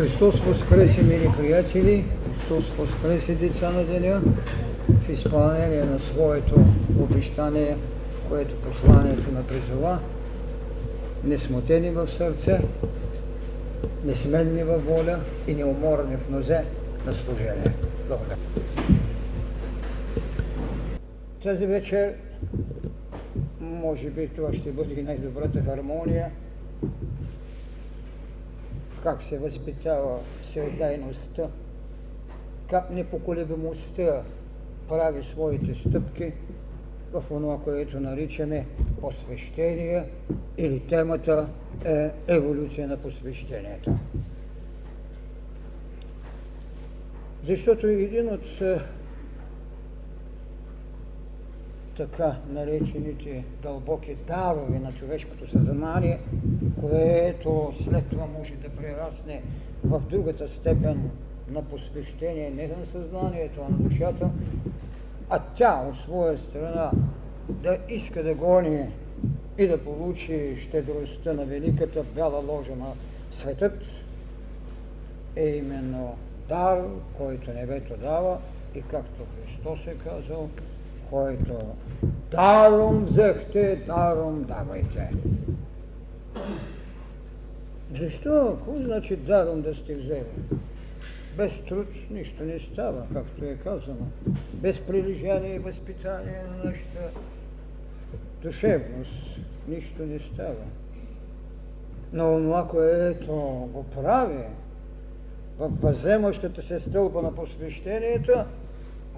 [0.00, 4.20] Христос възкресе, мили приятели, Христос възкресе деца на деня
[5.02, 6.54] в изпълнение на своето
[7.00, 7.76] обещание,
[8.28, 9.98] което посланието на призова,
[11.24, 12.60] несмутени в сърце,
[14.04, 15.18] несменни във воля
[15.48, 16.64] и неуморни в нозе
[17.06, 17.74] на служение.
[18.08, 18.36] Благодаря.
[21.42, 22.14] Тази вечер,
[23.60, 26.30] може би това ще бъде най-добрата хармония,
[29.02, 31.48] как се възпитава всеотдайността,
[32.70, 34.22] как непоколебимостта
[34.88, 36.32] прави своите стъпки
[37.12, 38.66] в това, което наричаме
[39.00, 40.04] посвещение
[40.58, 41.48] или темата
[41.84, 43.94] е еволюция на посвещението.
[47.46, 48.80] Защото един от е,
[52.00, 56.18] така наречените дълбоки дарови на човешкото съзнание,
[56.80, 59.42] което след това може да прерасне
[59.84, 61.10] в другата степен
[61.50, 64.30] на посвещение не на съзнанието, а на душата,
[65.30, 66.90] а тя от своя страна
[67.48, 68.88] да иска да гони
[69.58, 72.92] и да получи щедростта на великата бяла ложа на
[73.30, 73.82] светът,
[75.36, 76.16] е именно
[76.48, 76.84] дар,
[77.16, 78.38] който небето дава
[78.74, 80.48] и както Христос е казал,
[81.10, 81.58] който
[82.30, 85.10] даром взехте, даром давайте.
[87.96, 88.56] Защо?
[88.56, 90.24] Какво значи даром да сте взели?
[91.36, 94.06] Без труд нищо не става, както е казано.
[94.54, 97.20] Без прилежание и възпитание на нашата
[98.42, 100.64] душевност нищо не става.
[102.12, 103.32] Но това, което
[103.72, 104.44] го прави
[105.58, 108.32] в въземащата се стълба на посвещението,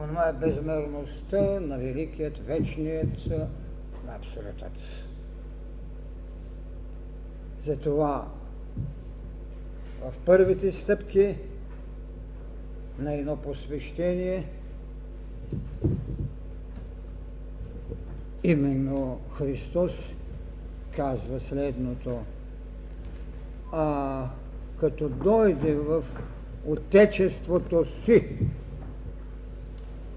[0.00, 3.26] онова е безмерността на великият, вечният,
[4.06, 4.72] на абсолютът.
[7.60, 8.28] Затова
[10.00, 11.36] в първите стъпки
[12.98, 14.48] на едно посвещение
[18.44, 20.14] именно Христос
[20.96, 22.18] казва следното.
[23.72, 24.26] А
[24.80, 26.04] като дойде в
[26.66, 28.38] отечеството си,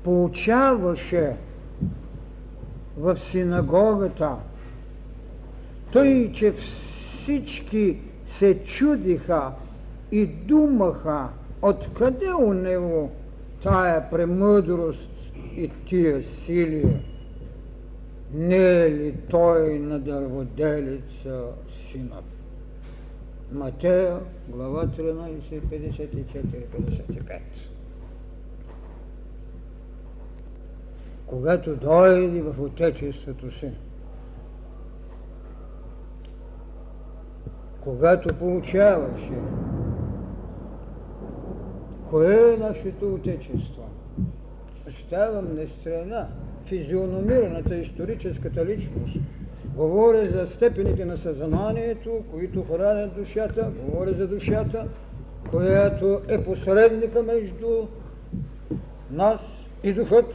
[0.05, 1.35] получаваше
[2.97, 4.35] в синагогата,
[5.91, 9.51] тъй, че всички се чудиха
[10.11, 11.27] и думаха,
[11.61, 13.11] откъде у него
[13.63, 15.09] тая премъдрост
[15.55, 17.01] и тия сили.
[18.33, 21.43] Не е ли той на дърводелица
[21.91, 22.25] синът?
[23.51, 25.31] Матея, глава 13,
[25.71, 27.39] 54-55.
[31.27, 33.71] Когато дойде в Отечеството си,
[37.83, 39.33] когато получаваше,
[42.09, 43.83] кое е нашето Отечество?
[44.87, 46.27] Оставам на страна
[46.65, 49.17] физиономираната историческата личност.
[49.75, 54.87] Говоря за степените на съзнанието, които хранят душата, говоря за душата,
[55.49, 57.87] която е посредника между
[59.11, 59.41] нас
[59.83, 60.33] и духът,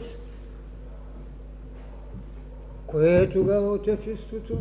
[2.91, 4.57] Кое е тогава Отечеството?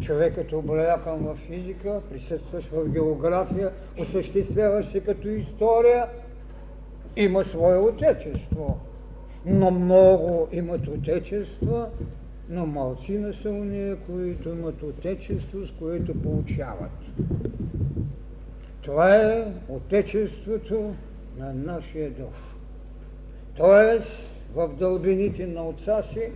[0.00, 6.06] Човекът облякан в физика, присъстващ в география, осъществяващ се като история,
[7.16, 8.78] има свое Отечество.
[9.46, 11.86] Но много имат Отечество,
[12.48, 16.90] но малцина са уния, които имат Отечество, с което получават.
[18.82, 20.94] Това е Отечеството
[21.38, 22.34] на нашия дух.
[23.56, 26.30] Тоест, в дълбините на отца си,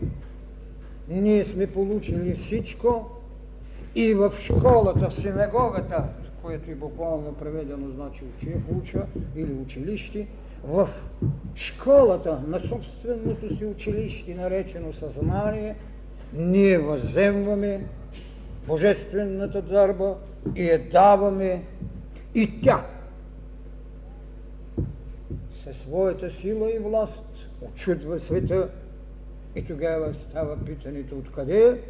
[1.08, 3.10] ние сме получили всичко.
[3.94, 6.04] И в школата, в синагогата,
[6.42, 9.06] което е буквално преведено значи учи, уча
[9.36, 10.26] или училище,
[10.64, 10.88] в
[11.54, 15.76] школата на собственото си училище, наречено съзнание,
[16.34, 17.84] ние въземваме
[18.66, 20.14] божествената дарба
[20.56, 21.62] и я даваме.
[22.34, 22.86] И тя
[25.64, 27.22] със своята сила и власт
[27.68, 28.68] очудва света
[29.56, 31.80] и тогава става питането откъде?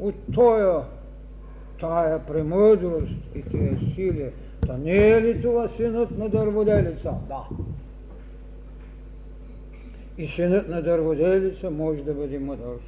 [0.00, 0.82] От тоя,
[1.80, 4.30] тая премъдрост и тия сили.
[4.66, 7.14] Та не е ли това синът на дърводелица?
[7.28, 7.48] Да.
[10.18, 12.78] И синът на дърводелица може да бъде мъдър.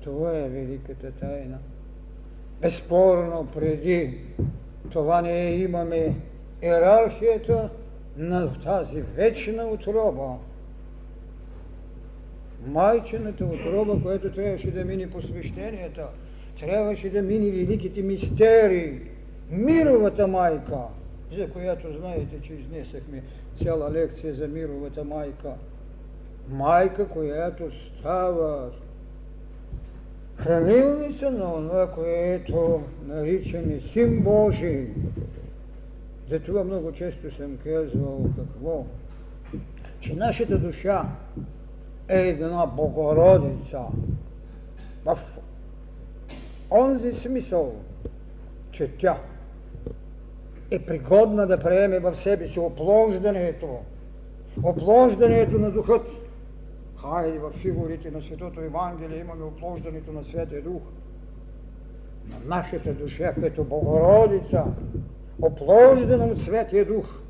[0.00, 1.58] Това е великата тайна.
[2.60, 4.18] Безспорно преди
[4.90, 6.16] това не имаме
[6.62, 7.70] иерархията,
[8.16, 10.36] на тази вечна отроба,
[12.66, 16.06] майчената отроба, която трябваше да мине посвещенията,
[16.60, 19.00] трябваше да мине великите мистерии,
[19.50, 20.78] мировата майка,
[21.36, 23.22] за която знаете, че изнесахме
[23.62, 25.52] цяла лекция за мировата майка.
[26.48, 27.64] Майка, която
[27.98, 28.70] става
[30.36, 34.86] хранилница на това, което наричаме Син Божий.
[36.32, 38.84] Затова много често съм казвал какво?
[40.00, 41.04] Че нашата душа
[42.08, 43.80] е една Богородица
[45.04, 45.18] в
[46.70, 47.74] онзи смисъл,
[48.70, 49.18] че тя
[50.70, 53.78] е пригодна да приеме в себе си оплождането,
[54.62, 56.06] оплождането на духът.
[56.96, 60.82] Хайде в фигурите на Светото Евангелие имаме оплождането на Светия Дух.
[62.28, 64.64] На нашата душа като Богородица,
[65.40, 67.20] оплождана от Светия Дух,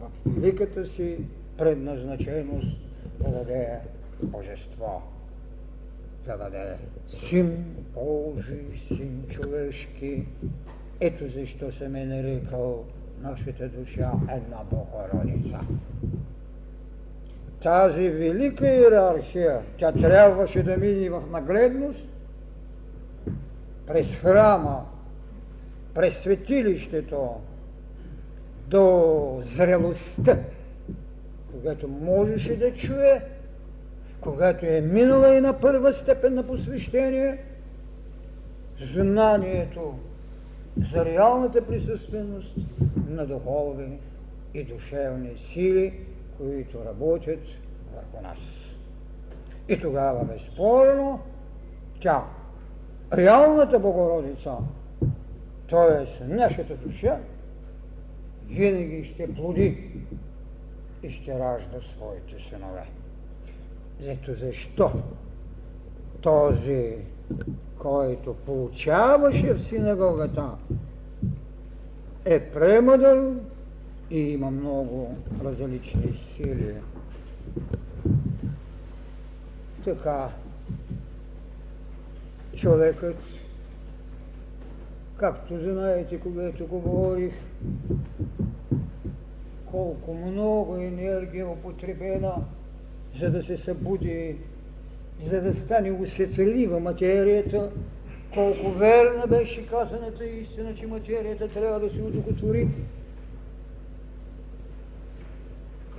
[0.00, 1.18] в великата си
[1.58, 2.76] предназначеност
[3.20, 3.78] да даде
[4.22, 5.02] Божество,
[6.26, 6.76] да даде
[7.08, 10.26] Син Божий, Син човешки.
[11.00, 12.84] Ето защо съм е нарекал
[13.22, 15.60] нашата душа една Богородица.
[17.62, 22.08] Тази велика иерархия, тя трябваше да мине в нагледност
[23.86, 24.84] през храма,
[25.96, 27.34] през светилището,
[28.68, 30.38] до зрелостта,
[31.52, 33.22] когато можеше да чуе,
[34.20, 37.44] когато е минала и на първа степен на посвещение,
[38.94, 39.94] знанието
[40.92, 42.56] за реалната присъственост
[43.08, 43.98] на духовни
[44.54, 46.00] и душевни сили,
[46.38, 47.42] които работят
[47.94, 48.38] върху нас.
[49.68, 51.20] И тогава безспорно
[52.00, 52.24] тя,
[53.12, 54.52] реалната Богородица,
[55.70, 56.24] т.е.
[56.24, 57.18] нашата душа,
[58.46, 59.90] винаги ще плоди
[61.02, 62.86] и ще ражда своите синове.
[64.04, 64.92] Ето защо
[66.20, 66.96] този,
[67.78, 70.50] който получаваше в синагогата,
[72.24, 73.32] е премъдър
[74.10, 76.74] и има много различни сили.
[79.84, 80.28] Така,
[82.56, 83.16] човекът,
[85.16, 87.34] както знаете, когато говорих,
[89.66, 92.34] колко много енергия употребена,
[93.20, 94.36] за да се събуди,
[95.20, 97.70] за да стане усетелива материята,
[98.34, 102.68] колко верна беше казаната истина, че материята трябва да се удовлетвори.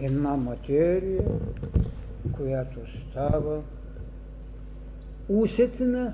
[0.01, 1.23] Една материя,
[2.37, 2.79] която
[3.09, 3.61] става
[5.29, 6.13] усетна,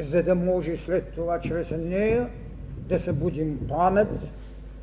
[0.00, 2.28] за да може след това чрез нея
[2.76, 4.08] да събудим памет,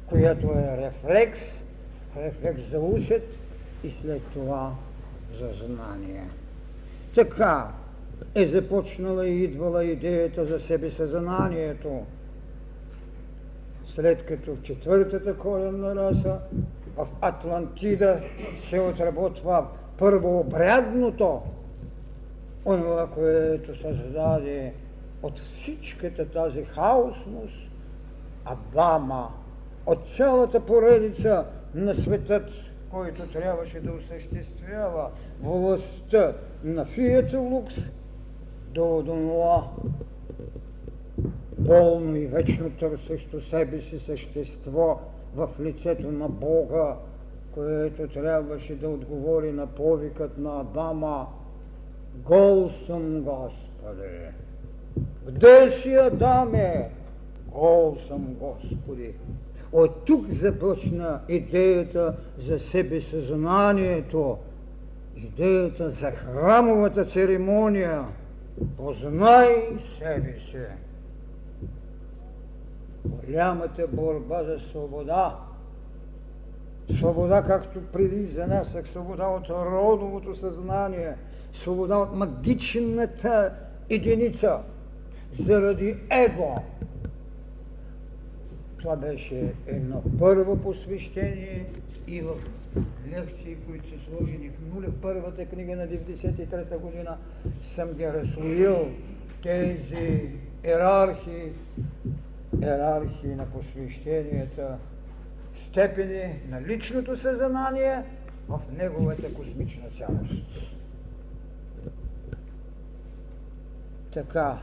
[0.06, 1.64] която е рефлекс,
[2.18, 3.28] рефлекс за усет
[3.84, 4.72] и след това
[5.40, 6.24] за знание.
[7.16, 7.68] Така
[8.36, 12.06] е започнала и идвала идеята за себе съзнанието.
[13.88, 16.40] След като в четвъртата коленна раса
[16.98, 18.20] в Атлантида
[18.58, 19.68] се отработва
[19.98, 21.42] първообрядното,
[22.66, 24.74] онова, което създаде
[25.24, 27.72] от всичката тази хаосност,
[28.46, 29.32] Адама,
[29.86, 31.46] от цялата поредица
[31.76, 32.50] на светът,
[32.92, 35.10] който трябваше да осъществява
[35.42, 36.34] властта
[36.64, 37.76] на Фиата Лукс,
[38.74, 39.68] до това
[41.58, 45.00] болно и вечно търсещо себе си същество
[45.36, 46.96] в лицето на Бога,
[47.54, 51.28] което трябваше да отговори на повикът на Адама
[52.16, 54.32] Гол съм, Господи!
[55.28, 56.90] Где си, Адаме?
[57.48, 59.14] Гол съм, Господи!
[59.72, 64.38] От тук започна идеята за себе съзнанието,
[65.16, 68.06] идеята за храмовата церемония.
[68.78, 69.68] Познай
[70.00, 70.58] себе си.
[73.06, 75.38] Голямата борба за свобода.
[76.90, 81.16] Свобода, както преди за нас, свобода от родовото съзнание,
[81.54, 83.54] свобода от магичната
[83.90, 84.60] единица,
[85.40, 86.56] заради его,
[88.78, 91.66] това беше едно първо посвещение
[92.08, 92.36] и в
[93.10, 97.18] лекции, които са сложени в нуля, първата книга на 93-та година,
[97.62, 98.92] съм ги разслоил
[99.44, 100.30] тези
[100.64, 101.52] ерархии,
[102.62, 104.78] ерархии на посвещенията,
[105.68, 108.04] степени на личното съзнание
[108.50, 110.74] в неговата космична цялост.
[114.14, 114.60] Така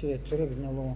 [0.00, 0.94] се е тръгнало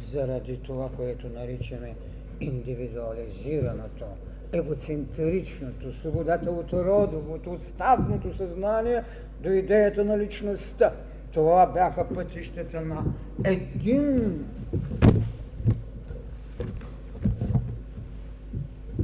[0.00, 1.94] заради това, което наричаме
[2.40, 4.04] индивидуализираното,
[4.52, 9.02] егоцентричното, свободата от родовото, от стадното съзнание
[9.40, 10.92] до идеята на личността.
[11.32, 13.04] Това бяха пътищата на
[13.44, 14.44] един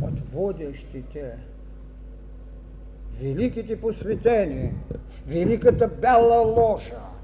[0.03, 1.33] от водещите
[3.21, 4.73] великите посветени,
[5.27, 7.16] великата бяла ложа,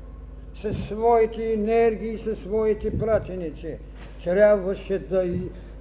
[0.55, 3.77] със своите енергии, със своите пратеници,
[4.25, 5.35] трябваше да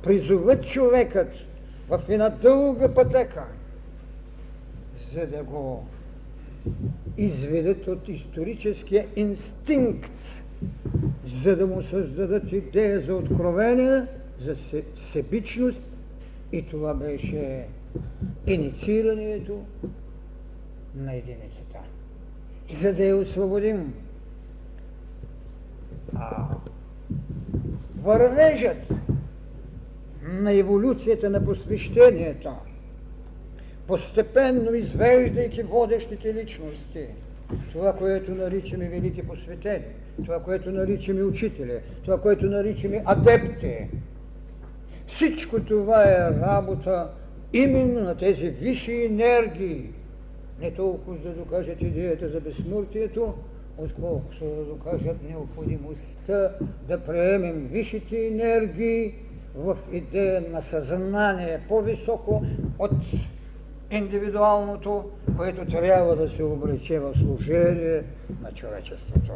[0.04, 1.34] призоват човекът
[1.90, 3.44] в една дълга пътека,
[5.13, 5.86] за да го
[7.18, 10.44] изведат от историческия инстинкт,
[11.28, 14.06] за да му създадат идея за откровение,
[14.40, 14.56] за
[14.96, 15.84] себичност
[16.51, 17.66] и това беше
[18.48, 19.62] инициирането
[20.96, 21.78] на единицата.
[22.72, 23.94] За да я освободим.
[26.15, 26.48] А
[28.03, 28.89] вървежът
[30.24, 32.50] на еволюцията на посвещението,
[33.88, 37.06] постепенно извеждайки водещите личности,
[37.72, 39.84] това, което наричаме велики посветени,
[40.25, 43.88] това, което наричаме учители, това, което наричаме адепти.
[45.06, 47.10] Всичко това е работа
[47.53, 49.89] именно на тези висши енергии.
[50.62, 53.34] Не толкова да докажат идеята за безсмъртието,
[53.78, 56.50] отколкото да докажат необходимостта
[56.88, 59.13] да приемем висшите енергии
[59.56, 62.44] в идея на съзнание по-високо
[62.80, 62.92] от
[63.92, 65.04] индивидуалното,
[65.38, 68.04] което трябва да се облече в служение
[68.42, 69.32] на човечеството.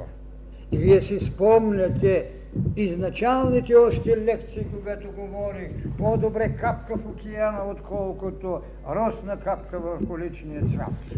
[0.72, 2.32] И вие си спомняте
[2.75, 11.15] изначалните още лекции, когато говорих по-добре капка в океана, отколкото росна капка върху личния цвят.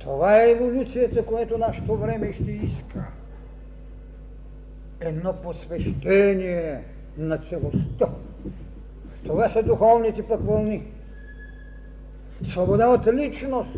[0.00, 3.04] Това е еволюцията, което нашето време ще иска.
[5.00, 6.84] Едно посвещение
[7.18, 8.08] на целостта.
[9.24, 10.82] Това са духовните пък вълни.
[12.42, 13.76] Свобода от личност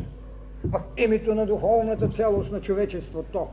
[0.64, 3.48] в името на духовната цялост на човечеството.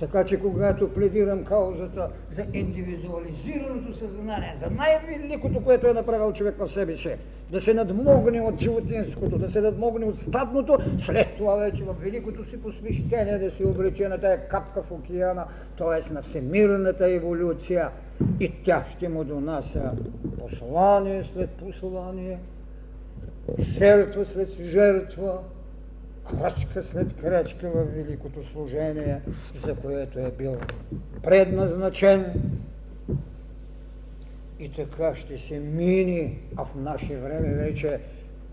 [0.00, 6.68] Така че когато пледирам каузата за индивидуализираното съзнание, за най-великото, което е направил човек в
[6.68, 7.16] себе си,
[7.50, 12.44] да се надмогне от животинското, да се надмогне от стадното, след това вече в великото
[12.44, 15.44] си посвещение да се облече на тая капка в океана,
[15.78, 16.12] т.е.
[16.12, 17.90] на всемирната еволюция
[18.40, 19.92] и тя ще му донася
[20.38, 22.38] послание след послание,
[23.60, 25.38] жертва след жертва,
[26.30, 29.20] крачка след крачка в великото служение,
[29.66, 30.56] за което е бил
[31.22, 32.32] предназначен.
[34.60, 38.00] И така ще се мини, а в наше време вече,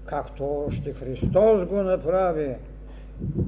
[0.05, 2.55] както още Христос го направи,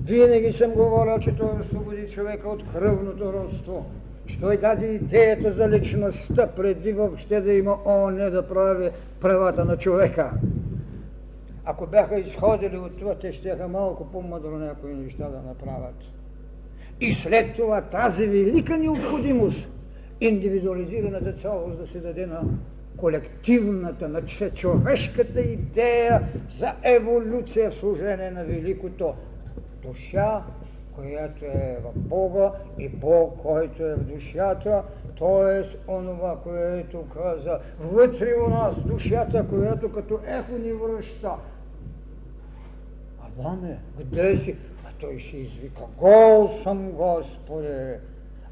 [0.06, 3.86] винаги съм говорил, че той освободи човека от кръвното родство,
[4.26, 8.90] че той даде идеята за личността преди въобще да има он да прави
[9.22, 10.32] правата на човека.
[11.66, 15.96] Ако бяха изходили от това, те ще малко по-мъдро някои неща да направят.
[17.02, 19.70] И след това тази велика необходимост,
[20.22, 22.42] индивидуализираната цялост да се даде на
[22.98, 24.22] колективната, на
[24.56, 29.14] човешката идея за еволюция в служение на великото.
[29.84, 30.44] Душа,
[30.96, 34.84] която е в Бога и Бог, който е в душата,
[35.20, 35.92] т.е.
[35.92, 41.32] онова, което каза вътре у нас, душата, която като ехо ни връща,
[43.40, 44.56] Адаме, къде си?
[44.86, 47.94] А той ще извика, гол съм, Господи.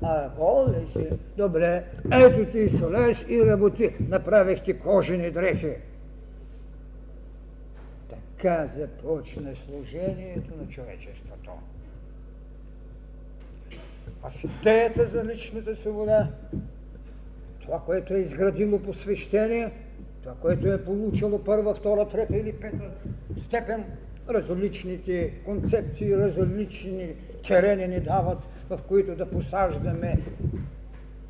[0.02, 1.10] А гол ли си?
[1.38, 3.96] Добре, ето ти солез и работи.
[4.10, 5.74] Направих ти кожени дрехи.
[8.10, 11.52] Така започне служението на човечеството.
[14.24, 16.28] А с идеята за личната свобода,
[17.62, 19.72] това, което е изградило посвещение,
[20.24, 22.92] това, което е получило първа, втора, трета или пета
[23.38, 23.86] степен,
[24.30, 27.16] различните концепции, различни
[27.48, 28.40] терени ни дават,
[28.70, 30.20] в които да посаждаме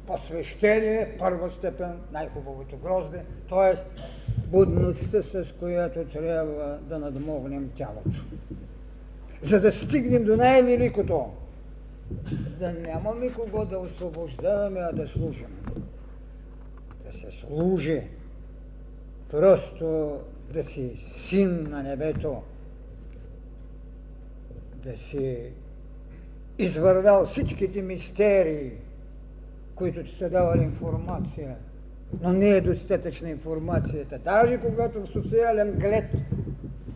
[0.08, 3.74] посвещение, първа степен, най-хубавото грозде, т.е.
[4.48, 8.20] будността, с която трябва да надмогнем тялото.
[9.42, 11.32] За да стигнем до най-великото,
[12.60, 15.66] да нямаме кого да освобождаваме, а да служим.
[17.06, 18.02] Да се служи.
[19.32, 20.18] Просто
[20.54, 22.42] да си син на небето,
[24.84, 25.38] да си
[26.58, 28.72] извървял всичките мистерии,
[29.76, 31.56] които ти са давали информация,
[32.22, 34.20] но не е достатъчна информацията.
[34.20, 36.06] Даже когато в социален глед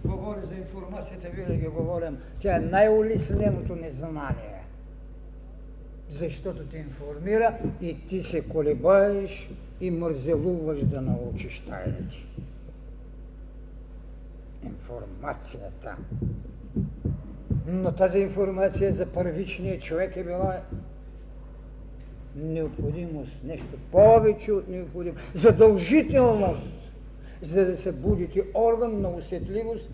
[0.06, 4.64] говори за информацията, винаги говорим, тя е най-улесненото незнание.
[6.10, 9.52] Защото те информира и ти се колебаеш
[9.82, 12.26] и мързелуваш да научиш тайните.
[14.66, 15.98] Информацията
[17.68, 20.60] Но тази информация за първичния човек е била
[22.36, 26.74] необходимост, нещо повече от необходимост, задължителност,
[27.42, 29.90] за да се будите орган на усетливост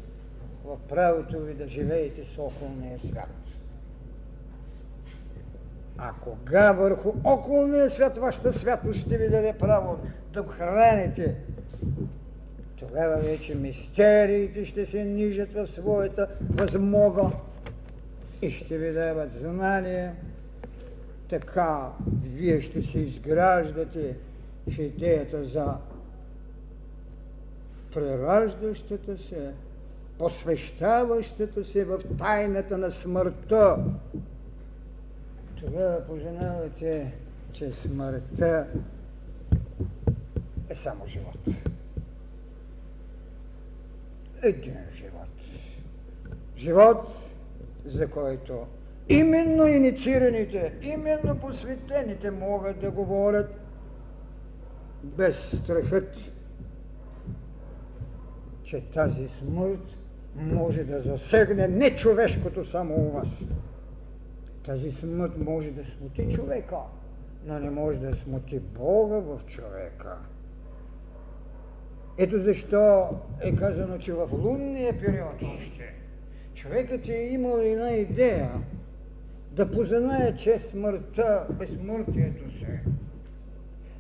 [0.66, 3.30] в правото ви да живеете с околния свят.
[5.98, 9.98] А кога върху околния свят вашата святост ще ви даде право
[10.34, 11.36] да храните,
[12.76, 17.30] тогава вече мистериите ще се нижат в своята възмога
[18.44, 20.16] и ще ви дават знания.
[21.30, 21.90] Така
[22.24, 24.16] вие ще се изграждате
[24.68, 25.74] в идеята за
[27.94, 29.52] прераждащата се,
[30.18, 33.78] посвещаващата се в тайната на смъртта.
[35.60, 37.14] Тогава познавате,
[37.54, 38.68] че смъртта
[40.70, 41.48] е само живот.
[44.42, 45.30] Един живот.
[46.58, 47.33] Живот,
[47.86, 48.66] за който
[49.10, 53.56] именно инициираните, именно посветените могат да говорят
[55.04, 56.16] без страхът,
[58.64, 59.98] че тази смърт
[60.36, 63.30] може да засегне не човешкото само у вас.
[64.66, 66.78] Тази смърт може да смути човека,
[67.46, 70.18] но не може да смути Бога в човека.
[72.18, 73.10] Ето защо
[73.42, 76.03] е казано, че в лунния период още
[76.54, 78.52] човекът е имал една идея
[79.52, 82.80] да познае, че смъртта, безсмъртието се.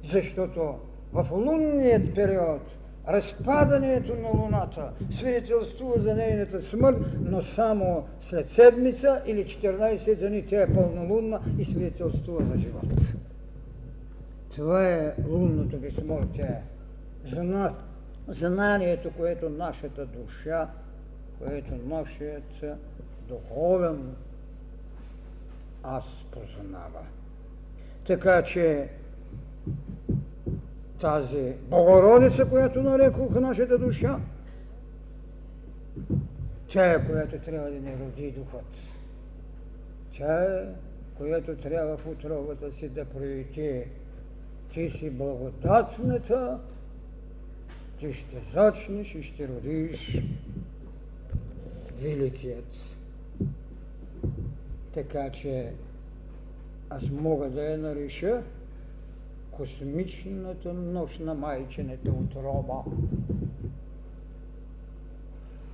[0.04, 0.76] Защото
[1.14, 2.62] в лунният период
[3.08, 10.62] разпадането на Луната свидетелствува за нейната смърт, но само след седмица или 14 дни тя
[10.62, 13.16] е пълнолунна и свидетелствува за живот.
[14.56, 16.62] Това е лунното безсмъртие.
[18.28, 20.70] Знанието, което нашата душа,
[21.46, 22.64] което нашият
[23.28, 24.16] духовен
[25.84, 27.02] аз познава.
[28.08, 28.90] Така че
[31.02, 34.20] тази Богородица, която нарекох нашата душа,
[36.68, 38.76] тя е, която трябва да не роди духът.
[40.18, 40.66] Тя е,
[41.18, 43.84] която трябва в отровата си да прояти.
[44.74, 46.60] Ти си благодатната,
[48.00, 50.22] ти ще зачнеш и ще родиш
[52.04, 52.78] великият.
[54.94, 55.72] Така че
[56.90, 58.44] аз мога да я нареша
[59.52, 62.84] космичната нощ на майчената отроба.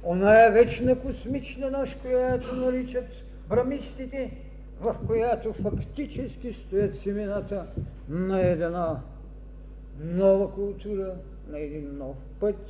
[0.03, 3.07] Она е вечна космична нощ, която наричат
[3.49, 4.37] брамистите,
[4.81, 7.65] в която фактически стоят семената
[8.09, 9.01] на една
[9.99, 11.15] нова култура,
[11.49, 12.69] на един нов път,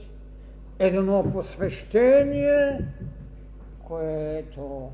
[0.80, 2.80] едно посвещение,
[3.90, 4.92] което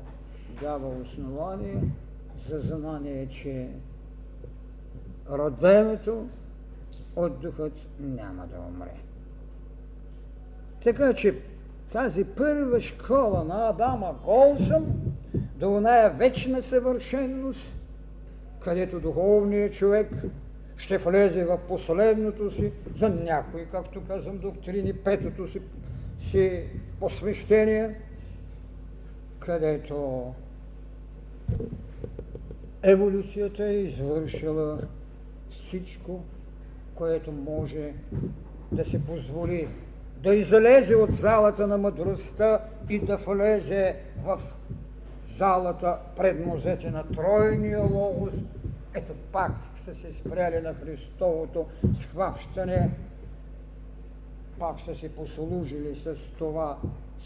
[0.60, 1.78] дава основание
[2.48, 3.68] за знание, че
[5.30, 6.26] роденото
[7.16, 8.94] от духът няма да умре.
[10.82, 11.34] Така че
[11.92, 14.86] тази първа школа на Адама Голсъм
[15.34, 17.72] до оная вечна съвършенност,
[18.60, 20.10] където духовният човек
[20.76, 25.60] ще влезе в последното си, за някои, както казвам, доктрини, петото си,
[26.20, 26.64] си
[27.00, 27.94] посвещение,
[29.46, 30.24] където
[32.82, 34.78] еволюцията е извършила
[35.50, 36.20] всичко,
[36.94, 37.92] което може
[38.72, 39.68] да се позволи.
[40.22, 44.40] Да излезе от залата на мъдростта и да влезе в
[45.36, 48.32] залата пред нозете на тройния логос.
[48.94, 52.90] Ето пак са се спряли на Христовото схващане,
[54.58, 56.76] пак са се послужили с това,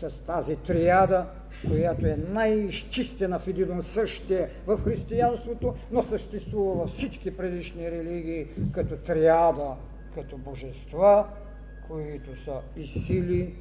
[0.00, 1.26] с тази триада,
[1.68, 8.96] която е най-изчистена в един същия в християнството, но съществува във всички предишни религии като
[8.96, 9.74] триада,
[10.14, 11.26] като божества,
[11.88, 13.54] които са и сили,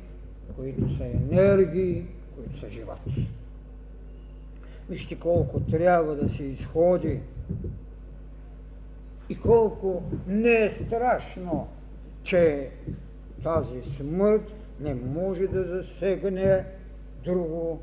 [0.55, 2.99] които са енергии, които са живот.
[4.89, 7.19] Вижте колко трябва да се изходи
[9.29, 11.67] и колко не е страшно,
[12.23, 12.69] че
[13.43, 16.65] тази смърт не може да засегне
[17.23, 17.79] друго,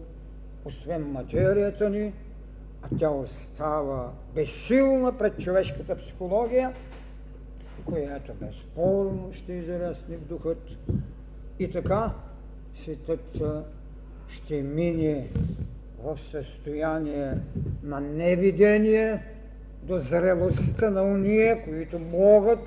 [0.64, 2.12] освен материята ни,
[2.82, 6.72] а тя остава безсилна пред човешката психология,
[7.84, 10.62] която безспорно ще израсне в духът.
[11.58, 12.12] И така
[12.74, 13.42] светът
[14.28, 15.28] ще мине
[16.02, 17.34] в състояние
[17.82, 19.22] на невидение
[19.82, 22.60] до зрелостта на уния, които могат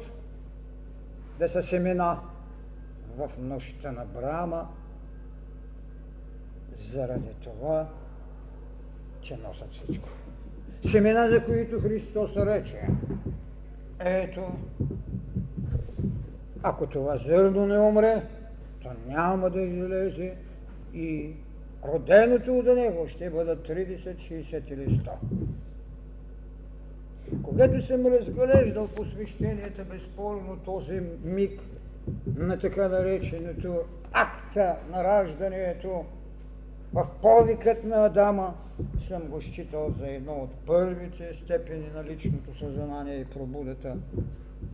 [1.40, 2.20] да са семена
[3.20, 4.68] в нощта на Брама,
[6.76, 7.88] заради това,
[9.22, 10.10] че носят всичко.
[10.86, 12.88] Семена, за които Христос рече,
[14.00, 14.52] ето,
[16.64, 18.24] ако това зърно не умре,
[18.84, 20.36] то няма да излезе
[20.94, 21.34] и
[21.86, 25.10] роденото от него ще бъдат 30, 60 или 100.
[27.44, 31.62] Когато съм разглеждал посвещенията, безспорно този миг
[32.36, 33.80] на така нареченото
[34.12, 36.06] акта на раждането
[36.94, 38.54] в повикът на Адама,
[39.08, 43.96] съм го считал за едно от първите степени на личното съзнание и пробудата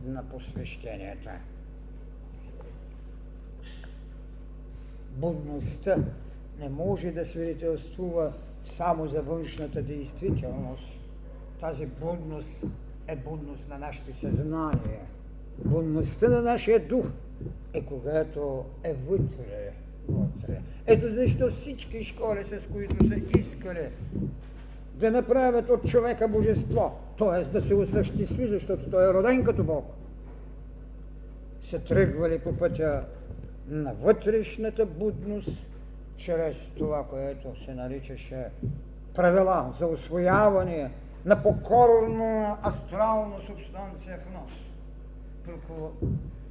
[0.04, 1.30] на посвещенията.
[5.10, 5.96] Будността
[6.60, 8.32] не може да свидетелствува
[8.64, 10.84] само за външната действителност.
[11.60, 12.64] Тази будност
[13.06, 15.00] е будност на нашите съзнание.
[15.64, 17.06] Будността на нашия дух
[17.72, 19.72] е когато е вътре.
[20.08, 20.60] вътре.
[20.86, 23.88] Ето защо всички школи, с които са искали
[24.94, 27.44] да направят от човека божество, т.е.
[27.44, 29.84] да се осъществи, защото той е роден като Бог,
[31.64, 33.04] са тръгвали по пътя
[33.68, 35.66] на вътрешната будност,
[36.16, 38.46] чрез това, което се наричаше
[39.14, 40.90] правила за освояване
[41.24, 44.50] на покорна астрална субстанция в нас.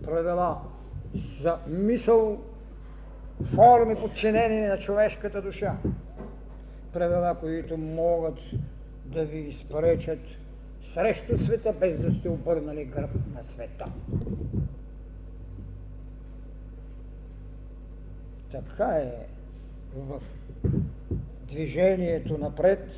[0.04, 0.62] Правила
[1.16, 2.42] за мисъл,
[3.56, 5.78] форми подчинени на човешката душа.
[6.94, 8.40] Правила, които могат
[9.06, 10.20] да ви изпречат
[10.82, 13.86] срещу света, без да сте обърнали гръб на света.
[18.52, 19.12] Така е
[19.96, 20.22] в
[21.48, 22.90] движението напред,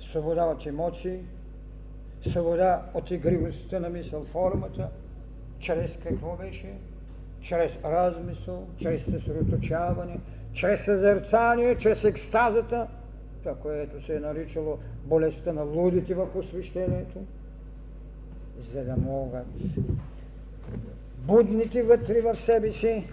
[0.00, 1.18] свобода от емоции,
[2.30, 4.88] свобода от игривостта на мисъл формата,
[5.58, 6.72] чрез какво беше?
[7.40, 10.18] Чрез размисъл, чрез съсредоточаване,
[10.52, 12.86] чрез съзерцание, чрез екстазата,
[13.42, 17.18] това, което се е наричало болестта на лудите в посвещението,
[18.58, 19.46] за да могат
[21.26, 23.04] будните вътре в себе си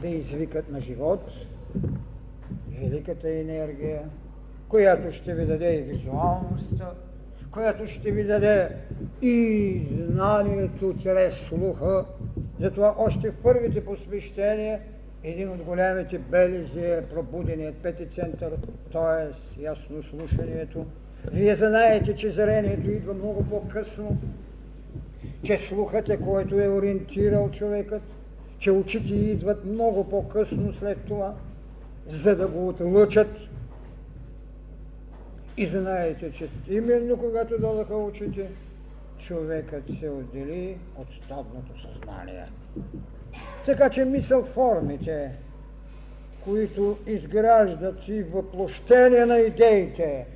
[0.00, 1.30] да извикат на живот
[2.80, 4.02] великата енергия,
[4.68, 6.92] която ще ви даде и визуалността,
[7.52, 8.68] която ще ви даде
[9.22, 12.04] и знанието чрез слуха.
[12.60, 14.80] Затова още в първите посвещения
[15.24, 18.50] един от големите белези е пробуденият пети център,
[18.92, 19.62] т.е.
[19.62, 20.86] ясно слушанието.
[21.32, 24.16] Вие знаете, че зрението идва много по-късно,
[25.42, 28.02] че слухът е, който е ориентирал човекът,
[28.58, 31.34] че очите идват много по-късно след това,
[32.06, 33.49] за да го отлъчат
[35.56, 38.50] и знаете, че именно когато дадоха очите,
[39.18, 42.46] човекът се отдели от стадното съзнание.
[43.66, 45.30] Така че мисъл формите,
[46.44, 50.26] които изграждат и въплощение на идеите,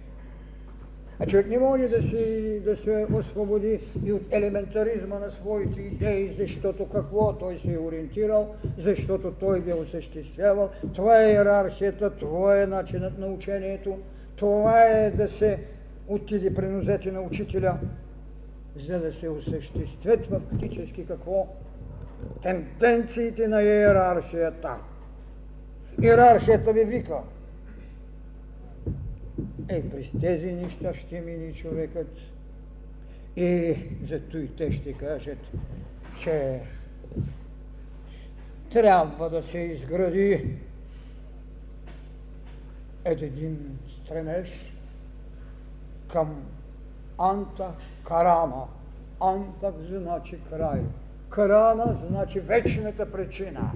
[1.18, 6.28] а човек не може да, си, да се освободи и от елементаризма на своите идеи,
[6.28, 10.70] защото какво той се е ориентирал, защото той ги е осъществявал.
[10.94, 13.98] Това е иерархията, това е начинът на учението,
[14.36, 15.58] това е да се
[16.08, 17.78] отиде при нозете на учителя,
[18.76, 21.46] за да се осъществят фактически какво?
[22.42, 24.76] Тенденциите на иерархията.
[26.02, 27.18] Иерархията ви вика.
[29.68, 32.16] Е, през тези неща ще мини човекът.
[33.36, 33.76] И
[34.08, 35.38] зато и те ще кажат,
[36.18, 36.60] че
[38.72, 40.56] трябва да се изгради
[43.04, 44.72] един стремеж
[46.12, 46.44] към
[47.18, 47.72] Анта
[48.04, 48.64] Карана.
[49.20, 50.80] Антак значи край.
[51.28, 53.72] Карана значи вечната причина.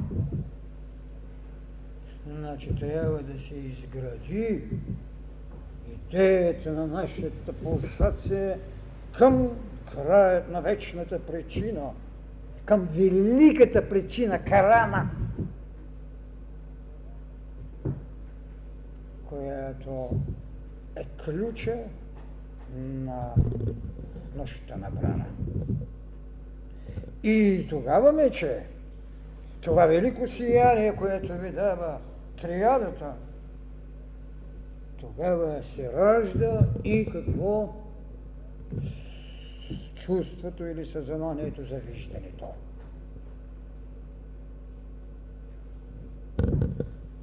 [2.27, 4.63] Значи трябва да се изгради
[5.95, 8.59] идеята на нашата пулсация
[9.19, 9.49] към
[9.93, 11.91] краят на вечната причина,
[12.65, 15.11] към великата причина, Карана,
[19.29, 20.11] която
[20.97, 21.77] е ключа
[22.77, 23.35] на
[24.35, 25.27] нощта на брана.
[27.23, 28.63] И тогава вече
[29.61, 31.99] това велико сияние, което ви дава
[32.41, 33.13] триадата,
[35.01, 37.75] тогава се ражда и какво?
[39.95, 42.47] Чувството или съзнанието за виждането.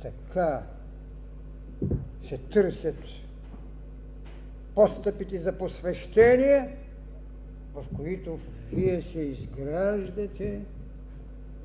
[0.01, 0.61] Така
[2.27, 2.95] се търсят
[4.75, 6.69] постъпите за посвещение,
[7.73, 8.39] в които
[8.73, 10.59] вие се изграждате,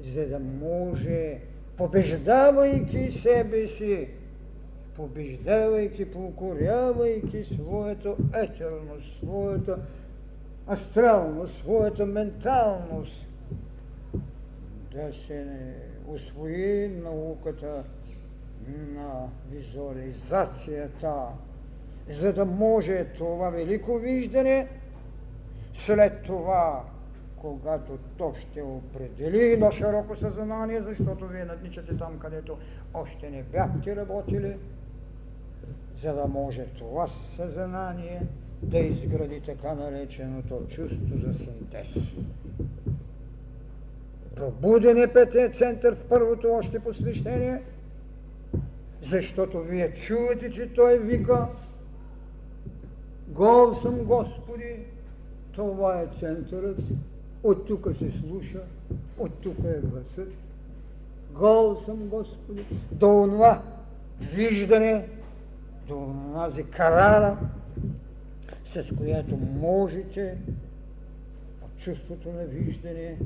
[0.02, 1.38] за да може,
[1.76, 4.08] побеждавайки себе си,
[4.96, 9.78] побеждавайки, покорявайки своята етерност, своята
[10.68, 13.26] астралност, своята менталност,
[14.92, 15.46] да се
[16.08, 17.84] освои науката
[18.68, 21.14] на визуализацията,
[22.08, 24.68] за да може това велико виждане
[25.72, 26.84] след това,
[27.36, 32.58] когато то ще определи на широко съзнание, защото вие надничате там, където
[32.94, 34.56] още не бяхте работили,
[36.02, 38.22] за да може това съзнание
[38.62, 41.88] да изгради така нареченото чувство за синтез.
[44.34, 47.62] Пробуден е петия център в първото още посвещение,
[49.02, 51.48] защото вие чувате, че той вика
[53.28, 54.76] Гол съм Господи,
[55.52, 56.78] това е центърът,
[57.42, 58.60] от тук се слуша,
[59.18, 60.32] от тук е гласът.
[61.32, 63.62] Гол съм Господи, до това
[64.20, 65.08] виждане,
[65.88, 67.38] до тази карана,
[68.64, 70.38] с която можете
[71.62, 73.16] от чувството на виждане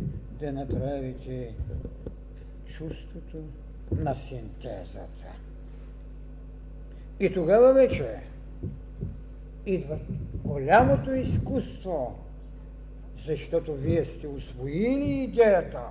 [0.41, 1.55] да направите
[2.67, 3.37] чувството
[3.93, 5.27] на синтезата.
[7.20, 8.20] И тогава вече
[9.66, 9.98] идва
[10.44, 12.18] голямото изкуство,
[13.27, 15.83] защото вие сте освоили идеята.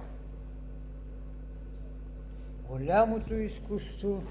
[2.70, 4.24] Голямото изкуство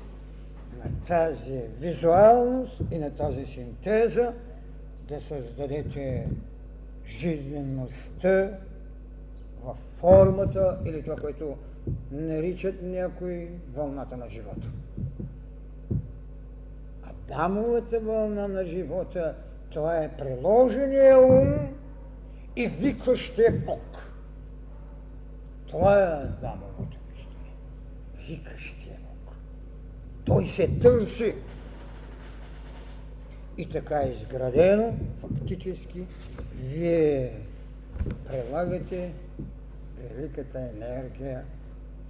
[0.78, 4.32] на тази визуалност и на тази синтеза
[5.08, 6.28] да създадете
[7.06, 8.50] жизнеността
[9.64, 11.56] в формата или това, което
[12.12, 14.68] наричат някои вълната на живота.
[17.32, 19.34] Адамовата вълна на живота,
[19.70, 21.54] това е приложения ум
[22.56, 24.12] и викащия Бог.
[25.66, 27.52] Това е Адамовото виждане.
[28.28, 29.34] Викащия Бог.
[30.24, 31.34] Той се търси.
[33.58, 36.04] И така е изградено, фактически,
[36.54, 37.32] вие
[38.26, 39.12] прилагате
[39.96, 41.42] великата енергия,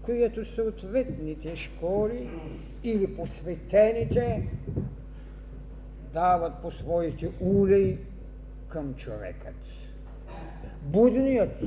[0.02, 2.30] която съответните школи
[2.84, 4.48] или посветените
[6.12, 7.98] дават по своите улей
[8.68, 9.54] към човекът.
[10.82, 11.62] Будният,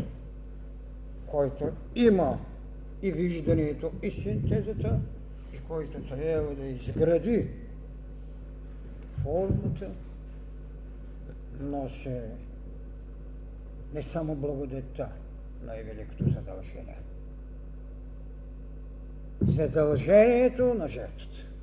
[1.27, 2.39] който има
[3.01, 4.99] и виждането, и синтезата,
[5.53, 7.47] и който трябва да изгради
[9.23, 9.89] формата,
[11.59, 12.19] носи
[13.93, 15.07] не само благодетта,
[15.65, 16.99] но и великото задължение.
[19.47, 21.54] Задължението на жертвата.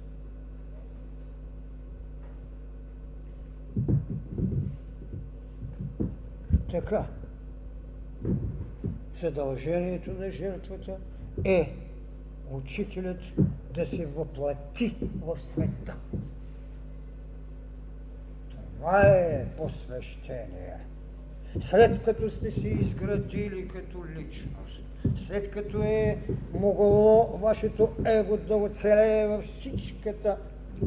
[6.73, 7.07] Така,
[9.21, 10.97] задължението на жертвата
[11.45, 11.73] е
[12.51, 13.21] учителят
[13.75, 15.97] да се въплати в света.
[18.51, 20.77] Това е посвещение.
[21.61, 24.83] След като сте се изградили като личност,
[25.17, 26.19] след като е
[26.55, 30.37] могло вашето его да оцелее във всичката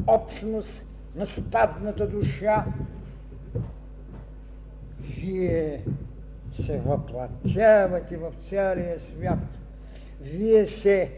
[0.06, 2.66] общност на стадната душа,
[5.08, 5.82] вие
[6.52, 9.38] се въплатявате в цялия свят.
[10.20, 11.10] Вие се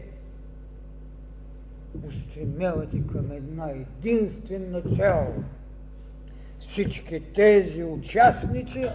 [2.07, 5.33] устремявате към една единствена цел.
[6.59, 8.85] Всички тези участници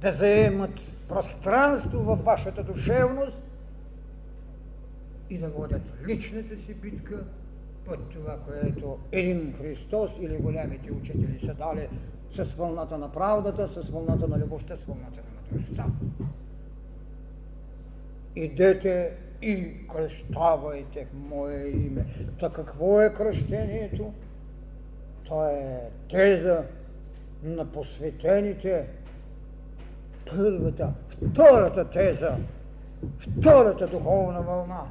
[0.00, 3.42] да заемат пространство във вашата душевност
[5.30, 7.24] и да водят личната си битка
[7.84, 11.88] под това, което един Христос или голямите учители са дали
[12.34, 15.86] с вълната на правдата, с вълната на любовта, с вълната на мъдростта.
[18.36, 22.06] Идете и кръщавайте в Мое име.
[22.40, 24.12] Та какво е кръщението?
[25.24, 26.62] То е теза
[27.42, 28.86] на посветените.
[30.30, 30.92] Първата,
[31.30, 32.36] втората теза,
[33.40, 34.82] втората духовна вълна.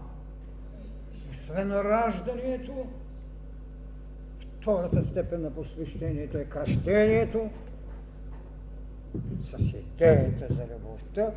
[1.31, 2.85] Освен раждането,
[4.61, 7.49] Втората степен на посвещението е кръщението
[9.43, 11.31] с идеята за любовта,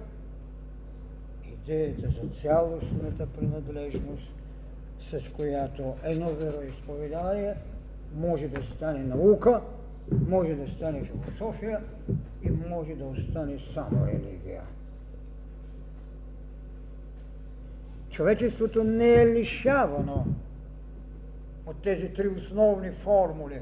[1.52, 4.32] идеята за цялостната принадлежност,
[5.00, 7.54] с която едно вероисповедание
[8.16, 9.60] може да стане наука,
[10.28, 11.80] може да стане философия
[12.42, 14.62] и може да остане само религия.
[18.10, 20.26] Човечеството не е лишавано
[21.66, 23.60] от тези три основни формули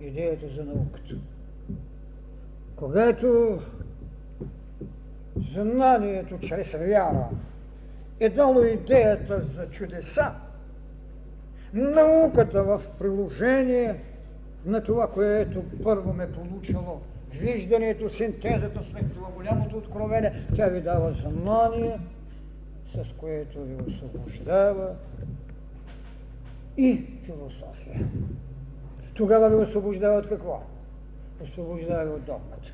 [0.00, 1.14] идеята за науката.
[2.76, 3.60] Когато
[5.52, 7.28] знанието чрез вяра
[8.20, 10.34] е дало идеята за чудеса,
[11.72, 14.00] Науката в приложение
[14.66, 17.00] на това, което първо ме получило,
[17.30, 21.98] виждането, синтезата, след това голямото откровение, тя ви дава знание,
[22.94, 24.94] с което ви освобождава
[26.78, 28.08] и философия.
[29.14, 30.62] Тогава ви освобождава от какво?
[31.42, 32.72] Освобождава ви от догмата.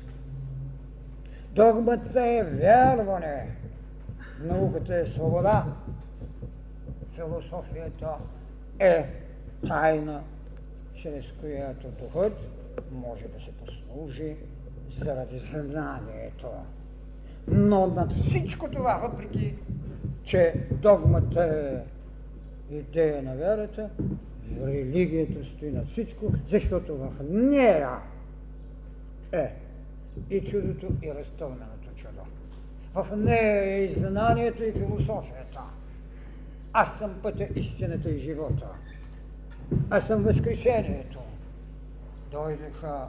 [1.51, 3.55] Догмата е вярване.
[4.39, 5.65] Науката е свобода.
[7.15, 8.09] Философията
[8.79, 9.09] е
[9.67, 10.23] тайна,
[10.95, 12.33] чрез която духът
[12.91, 14.35] може да се послужи
[14.91, 16.47] заради знанието.
[17.47, 19.55] Но над всичко това, въпреки
[20.23, 21.94] че догмата е
[22.71, 23.89] идея на вярата,
[24.65, 27.99] религията стои над всичко, защото в нея
[29.31, 29.51] е
[30.29, 32.21] и чудото, и разтълменото чудо.
[32.93, 35.59] В нея е и знанието, и философията.
[36.73, 38.67] Аз съм пътя, истината и живота.
[39.89, 41.19] Аз съм възкрешението.
[42.31, 43.07] Дойдеха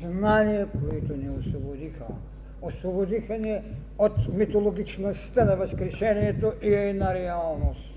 [0.00, 2.04] знания, които ни освободиха.
[2.62, 3.60] Освободиха ни
[3.98, 7.87] от митологичността на възкрешението и на реалност.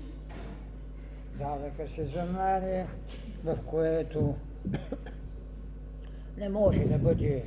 [1.38, 2.86] Дадаха се знание,
[3.44, 4.34] в което
[6.38, 7.44] не може да бъде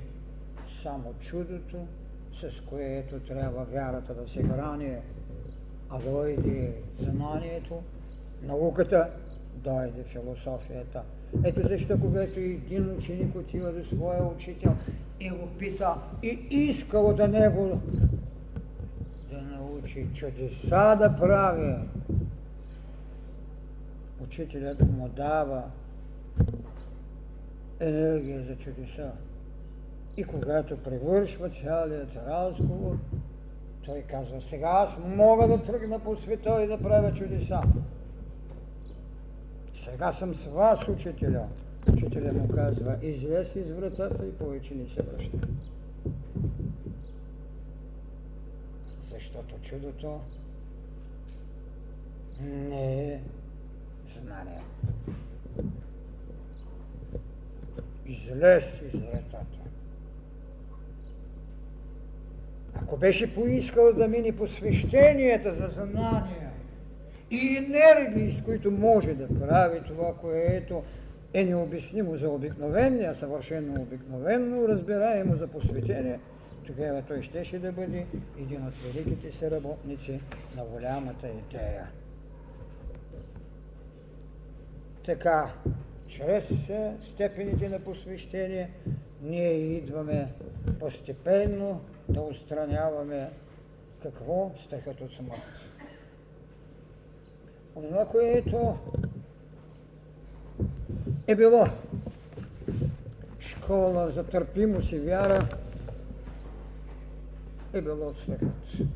[0.84, 1.78] само чудото,
[2.41, 4.95] с което трябва вярата да се храни,
[5.89, 7.82] а дойде знанието,
[8.43, 9.10] науката,
[9.56, 11.02] дойде философията.
[11.43, 14.76] Ето защо, когато един ученик отива до своя учител
[15.19, 17.82] и го пита и иска от него
[19.32, 21.76] да научи чудеса да прави,
[24.23, 25.63] учителят му дава
[27.80, 29.12] енергия за чудеса.
[30.17, 32.97] И когато превършва цялият разговор,
[33.86, 37.62] той казва, сега аз мога да тръгна по света и да правя чудеса.
[39.84, 41.47] Сега съм с вас, учителя.
[41.93, 45.38] Учителя му казва, излез из вратата и повече не се връща.
[49.12, 50.19] Защото чудото
[52.41, 53.19] не е
[54.13, 54.62] знание.
[58.06, 59.65] Излез из вратата.
[62.74, 66.52] Ако беше поискал да мине посвещенията за знания
[67.32, 70.84] и енергии, с които може да прави това, което
[71.34, 76.20] е необяснимо за обикновение, съвършено обикновено, разбираемо за посветение,
[76.68, 78.06] тогава той щеше да бъде
[78.39, 80.20] един от великите си работници
[80.58, 81.88] на голямата идея.
[85.06, 85.54] Така,
[86.08, 86.48] чрез
[87.13, 88.72] степените на посвещение,
[89.22, 90.34] ние идваме
[90.80, 93.30] постепенно да устраняваме
[94.04, 94.52] какво?
[94.65, 95.41] Страхът от смърт.
[97.76, 98.78] Онова, което
[101.28, 101.68] е било
[103.39, 105.48] школа за търпимост и вяра,
[107.74, 108.89] е било страхът.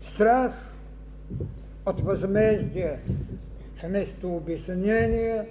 [0.00, 0.52] Страх
[1.86, 2.98] от възмездие
[3.86, 5.48] вместо обяснение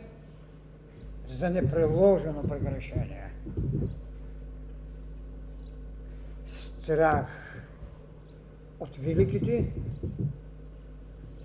[1.30, 3.30] за непреложено прегрешение.
[6.46, 7.28] Страх
[8.80, 9.65] от великите,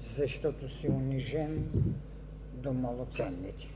[0.01, 1.65] защото си унижен
[2.55, 3.69] до малоценните.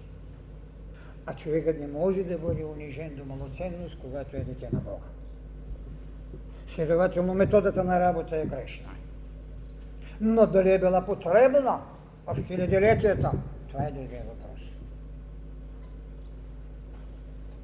[1.27, 5.07] А човекът не може да бъде унижен до малоценност, когато е дете на Бога.
[6.66, 8.90] Следователно, методата на работа е грешна.
[10.20, 11.81] Но дали е била потребна
[12.27, 13.33] в хилядилетията,
[13.69, 14.61] това е другия въпрос.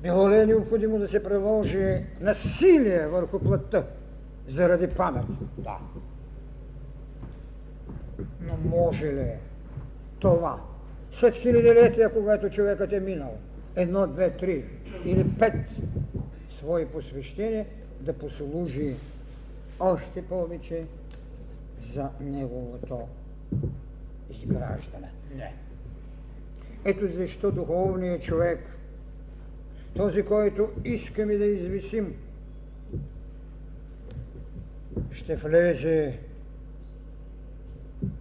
[0.03, 3.87] Било ли е необходимо да се приложи насилие върху плътта
[4.49, 5.25] заради памет?
[5.59, 5.79] Да.
[8.41, 9.33] Но може ли
[10.19, 10.61] това
[11.11, 13.37] след хилядилетия, когато човекът е минал
[13.77, 14.65] едно, две, три
[15.05, 15.55] или пет
[16.51, 17.67] свои посвещения,
[18.01, 18.97] да послужи
[19.81, 20.85] още повече
[21.93, 23.01] за неговото
[24.31, 25.11] изграждане.
[25.37, 25.55] Не.
[26.85, 28.59] Ето защо духовният човек,
[29.97, 32.15] този, който искаме да извисим,
[35.13, 36.19] ще влезе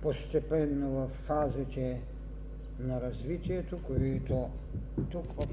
[0.01, 1.99] постепенно в фазите
[2.79, 4.49] на развитието, които
[5.11, 5.47] тук, в,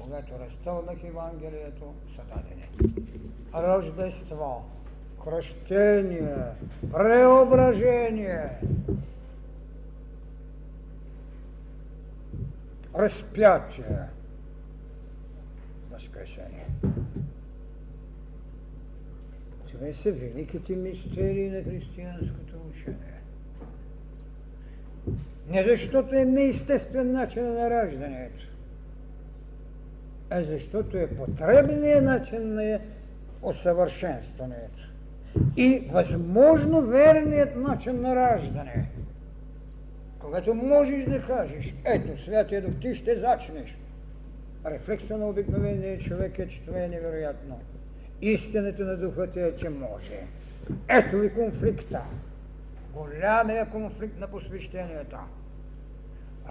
[0.00, 2.68] когато разтълнах Евангелието, са дадени.
[3.54, 4.64] Рождество,
[5.24, 6.36] кръщение,
[6.92, 8.48] преображение,
[12.98, 13.98] разпятие,
[15.90, 16.66] възкресение.
[19.66, 23.20] Това са великите мистерии на християнското учение.
[25.48, 28.44] Не защото е неестествен начин на раждането,
[30.30, 32.78] а защото е потребният начин на
[33.42, 34.90] усъвършенстването
[35.56, 38.90] и възможно верният начин на раждане.
[40.30, 43.76] Когато можеш да кажеш, ето, Святия Дух, ти ще зачнеш.
[44.66, 47.60] Рефлекса на обикновения човек е, че това е невероятно.
[48.22, 50.20] Истината на духът е, че може.
[50.88, 52.02] Ето ви конфликта.
[52.94, 55.18] Голямия конфликт на посвещенията.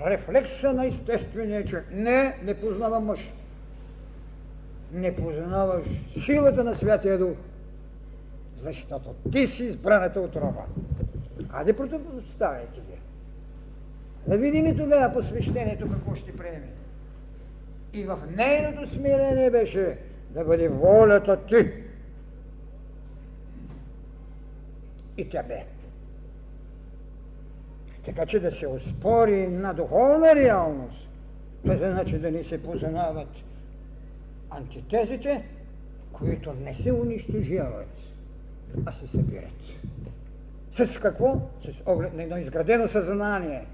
[0.06, 1.86] Рефлекса на естествения човек.
[1.92, 3.34] Не, не познава мъж.
[4.94, 7.38] Не познаваш силата на Святия Дух.
[8.56, 10.66] Защото ти си избраната отрова.
[11.50, 13.09] Аде противопоставяйте ги.
[14.28, 16.70] Да видим и тогава посвещението какво ще приеме.
[17.94, 19.98] И в нейното смирение беше
[20.30, 21.72] да бъде волята ти.
[25.18, 25.66] И тя бе.
[28.06, 31.10] Така че да се успори на духовна реалност,
[31.64, 33.30] това значи да ни се познават
[34.50, 35.44] антитезите,
[36.12, 37.98] които не се унищожават,
[38.86, 39.76] а се събират.
[40.72, 41.42] С какво?
[41.62, 43.66] С оглед на едно изградено съзнание,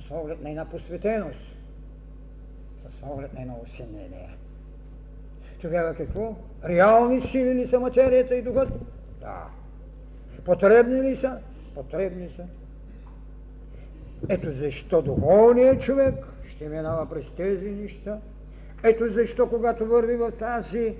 [0.00, 1.56] с оглед на една посветеност,
[2.78, 4.36] с оглед на едно осенение.
[5.60, 6.34] Тогава какво?
[6.64, 8.68] Реални сили ли са материята и духът?
[9.20, 9.46] Да.
[10.44, 11.38] Потребни ли са?
[11.74, 12.44] Потребни са.
[14.28, 16.14] Ето защо духовният човек
[16.48, 18.18] ще минава през тези неща.
[18.84, 20.94] Ето защо, когато върви в тази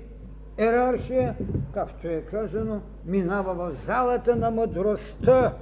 [0.59, 1.35] иерархия,
[1.75, 5.55] както е казано, минава в залата на мъдростта.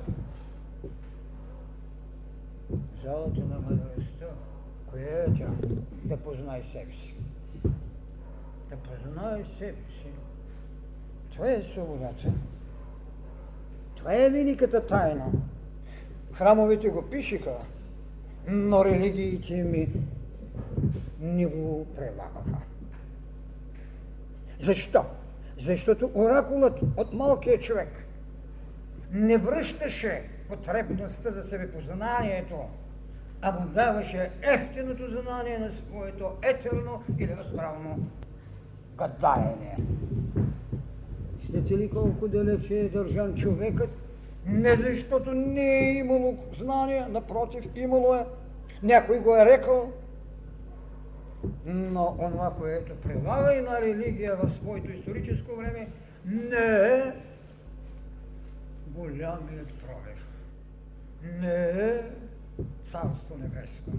[3.05, 4.27] Залата на мъдростта.
[4.91, 5.49] Коя е тя?
[6.05, 7.15] Да познай себе си.
[8.71, 10.09] Да познай себе си.
[11.33, 12.33] Това е свободата.
[13.97, 15.33] Това е великата тайна.
[16.33, 17.57] Храмовете го пишеха,
[18.49, 19.89] но религиите ми
[21.21, 22.63] не го прилагаха.
[24.59, 25.05] Защо?
[25.59, 28.07] Защото оракулът от малкия човек
[29.13, 32.57] не връщаше потребността за себепознанието,
[33.43, 37.99] а му даваше ефтиното знание на своето етерно или астрално
[38.99, 39.77] гадаене.
[41.41, 43.91] Виждате ли колко далече е държан човекът?
[44.47, 48.27] Не защото не е имало знание, напротив, имало е.
[48.83, 49.93] Някой го е рекал,
[51.67, 55.89] но онова, което прилага и на религия в своето историческо време,
[56.27, 57.13] не е
[58.87, 60.27] голямият прорив.
[61.41, 62.03] Не е
[62.91, 63.93] Царство Небесно.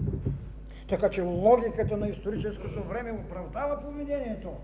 [0.88, 4.56] Така че логиката на историческото време оправдава поведението,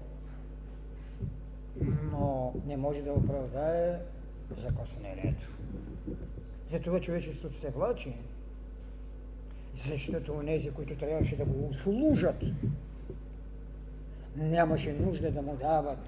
[2.13, 3.99] но не може да оправдае
[4.57, 5.49] закоснението.
[6.71, 8.17] Затова човечеството се влачи,
[9.75, 12.45] защото онези, които трябваше да го услужат,
[14.37, 15.99] нямаше нужда да му дават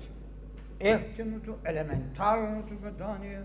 [0.80, 3.40] ефтиното, елементарното гадание,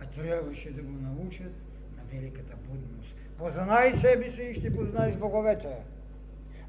[0.00, 1.52] а трябваше да го научат
[1.96, 2.99] на великата будност.
[3.40, 5.76] Познай себе си и ще познаеш боговете.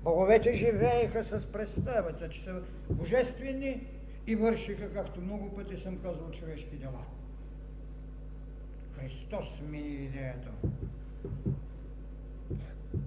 [0.04, 3.88] Боговете живееха с представата, че са божествени
[4.28, 7.06] и вършиха, както много пъти съм казал, човешки дела.
[9.00, 10.48] Христос смени идеята.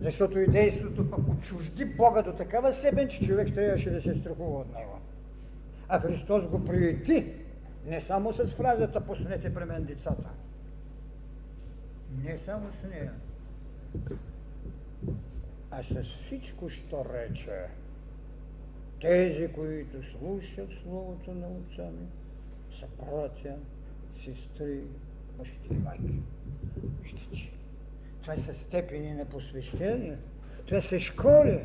[0.01, 4.61] Защото и действото пък отчужди Бога до такава степен, че човек трябваше да се страхува
[4.61, 4.99] от него.
[5.89, 7.33] А Христос го приети
[7.87, 10.31] не само с фразата «Пуснете при мен децата».
[12.25, 13.13] Не само с нея,
[15.71, 17.67] а с всичко, що рече.
[19.01, 22.07] Тези, които слушат Словото на Отца ми,
[22.81, 23.57] са братя,
[24.25, 24.81] сестри,
[25.39, 26.23] бащи и майки.
[27.03, 27.53] Виждате,
[28.23, 30.17] това са степени на посвещение,
[30.67, 31.61] това са школи.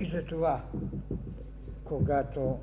[0.00, 0.64] И затова,
[1.84, 2.58] когато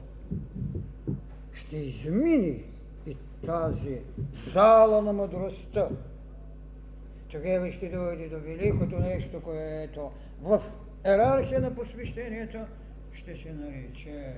[1.54, 2.64] ще измини
[3.08, 4.00] и тази
[4.34, 5.90] зала на мъдростта,
[7.32, 10.12] тогава ще дойде до великото нещо, което
[10.42, 10.64] в
[11.04, 12.60] ерархия на посвещението
[13.14, 14.34] ще се нарече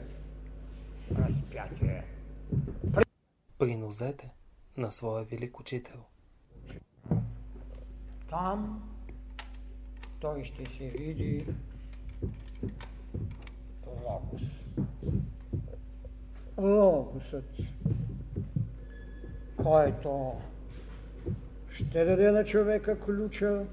[1.15, 2.03] разпятие.
[3.57, 4.29] Принозете
[4.77, 6.03] на своя велик учител.
[8.29, 8.89] Там
[10.19, 11.45] той ще се види
[14.03, 14.43] Логос.
[16.57, 17.57] Логосът,
[19.63, 20.33] който
[21.77, 23.65] ще даде на човека ключа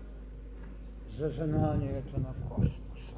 [1.17, 3.17] за знанието на космоса.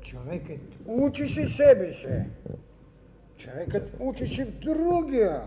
[0.00, 2.24] Човекът учи си себе си.
[3.36, 5.42] Човекът учи си в другия.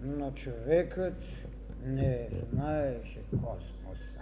[0.00, 1.14] но човекът
[1.84, 4.20] не знаеше космоса.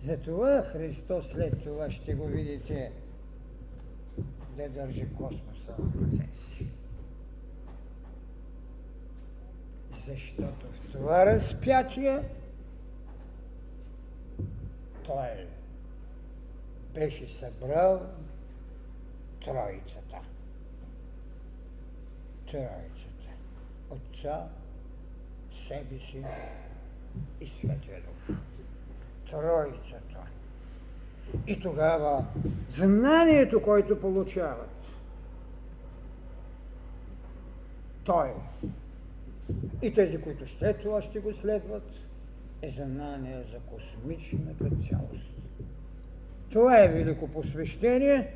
[0.00, 2.92] Затова Христос след това ще го видите
[4.56, 6.66] да държи космоса в ръце си.
[10.06, 12.22] Защото в това разпятие
[15.06, 15.46] той
[16.94, 18.00] беше събрал
[19.44, 20.16] Троицата.
[22.46, 23.30] Троицата.
[23.90, 24.46] Отца,
[25.68, 26.24] себе си
[27.40, 28.36] и Светия Дух.
[29.30, 30.26] Троицата.
[31.46, 32.24] И тогава
[32.68, 34.68] знанието, което получават,
[38.04, 38.32] той
[39.82, 41.90] и тези, които след това ще го следват,
[42.62, 45.32] е знание за космичната цялост.
[46.50, 48.34] Това е велико посвещение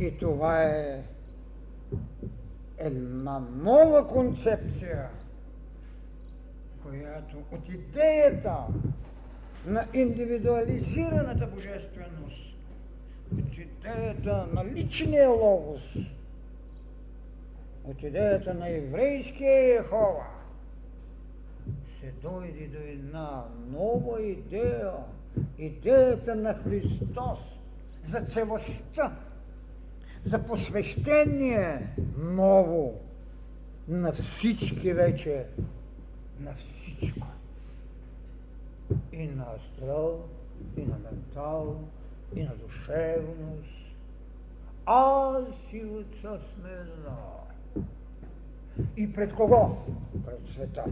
[0.00, 1.02] и това е
[2.78, 5.08] една нова концепция,
[6.82, 8.56] която от идеята
[9.66, 12.56] на индивидуализираната божественост,
[13.32, 15.82] от идеята на личния логос,
[17.84, 20.26] от идеята на еврейския Ехова,
[22.00, 24.92] се дойде до една нова идея,
[25.58, 27.38] идеята на Христос
[28.02, 29.16] за целостта,
[30.24, 33.00] за посвещение ново
[33.88, 35.46] на всички вече,
[36.40, 37.26] на всичко.
[39.12, 40.24] И на астрал,
[40.76, 41.80] и на ментал,
[42.36, 43.70] и на душевност.
[44.86, 47.44] Аз и отца сме едно.
[48.96, 49.76] И пред кого?
[50.26, 50.84] Пред света.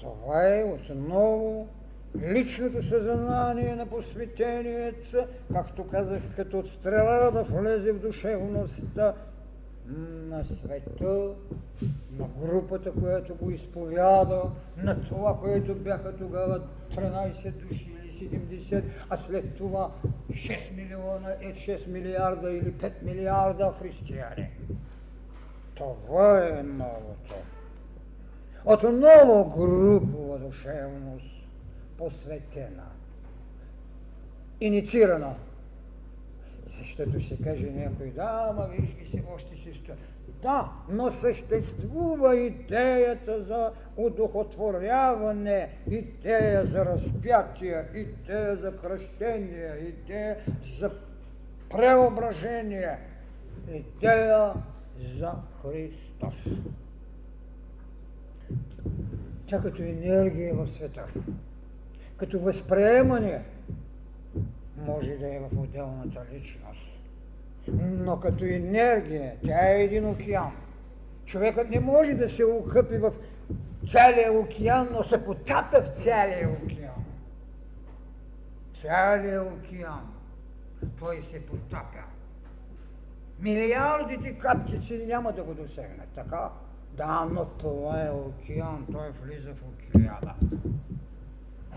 [0.00, 1.68] Това е отново
[2.16, 9.14] личното съзнание на посветението, както казах, като стрела да влезе в душевността
[10.28, 11.30] на света,
[12.18, 14.42] на групата, която го изповяда,
[14.76, 16.60] на това, което бяха тогава
[16.94, 19.90] 13 души или 70, а след това
[20.30, 24.50] 6 милиона, 6 е, милиарда или 5 милиарда християни.
[25.78, 27.34] Това е новото.
[28.64, 31.46] Отново групова душевност,
[31.98, 32.86] посветена,
[34.60, 35.34] инициирана.
[36.66, 39.96] Защото ще каже някой, да, ама виж ли си, още си стоя.
[40.42, 50.36] Да, но съществува идеята за удохотворяване, идея за разпятие, идея за кръщение, идея
[50.78, 50.90] за
[51.70, 52.98] преображение,
[53.72, 54.52] идея
[55.18, 56.34] за Христос.
[59.46, 61.04] Тя като енергия в света
[62.18, 63.42] като възприемане
[64.76, 66.88] може да е в отделната личност.
[67.82, 70.52] Но като енергия, тя е един океан.
[71.24, 73.14] Човекът не може да се укъпи в
[73.90, 77.04] целия океан, но се потапя в целия океан.
[78.74, 80.14] Целия океан.
[80.98, 82.04] Той се потапя.
[83.40, 86.50] Милиардите капчици няма да го досегнат, така?
[86.96, 90.34] Да, но това е океан, той влиза в океана.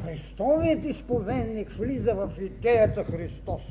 [0.03, 3.61] Христовият изповедник влиза в идеята Христос.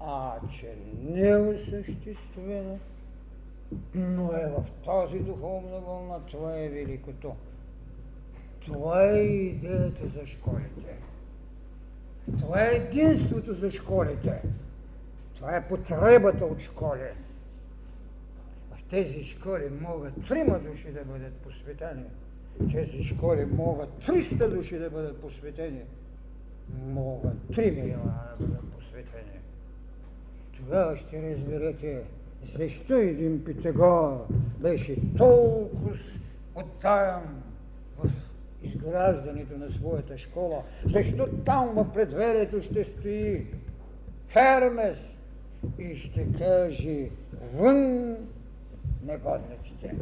[0.00, 2.78] А че не е осъществено,
[3.94, 7.36] но е в тази духовна вълна, това е великото.
[8.60, 10.96] Това е идеята за школите.
[12.38, 14.42] Това е единството за школите.
[15.42, 17.10] Това е потребата от школи.
[18.70, 22.04] В тези школи могат трима души да бъдат посветени–
[22.72, 25.80] тези школи могат 300 души да бъдат посветени,
[26.86, 29.38] могат 3 милиона да бъдат посветени.
[30.56, 32.02] Тогава ще разберете
[32.56, 34.26] защо един Питагор
[34.60, 35.98] беше толкова
[36.54, 37.42] оттаян
[37.98, 38.10] в
[38.62, 43.46] изграждането на своята школа, защо там в предверието ще стои
[44.28, 45.11] Хермес
[45.78, 47.08] и ще каже
[47.54, 48.16] вън
[49.06, 49.94] негодниците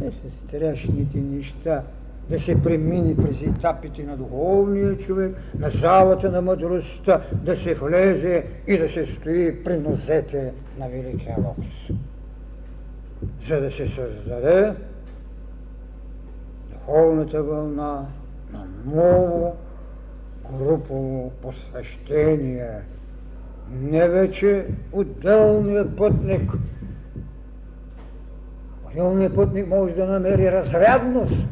[0.00, 1.82] не са страшните неща
[2.30, 8.44] да се премине през етапите на духовния човек, на залата на мъдростта, да се влезе
[8.66, 11.90] и да се стои при нозете на Великия Логос.
[13.40, 14.74] За да се създаде
[16.72, 18.06] духовната вълна
[18.52, 19.56] на ново
[20.52, 22.80] групово посвещение.
[23.70, 26.52] Не вече отделният пътник–
[28.96, 31.48] Пълният пътник може да намери разрядност,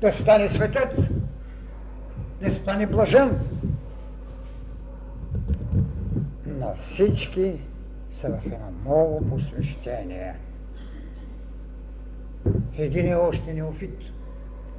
[0.00, 0.96] да стане светец,
[2.42, 3.40] да стане блажен.
[6.46, 7.52] На всички
[8.10, 10.34] са в едно ново посвещение.
[12.78, 13.98] Един е още неофит,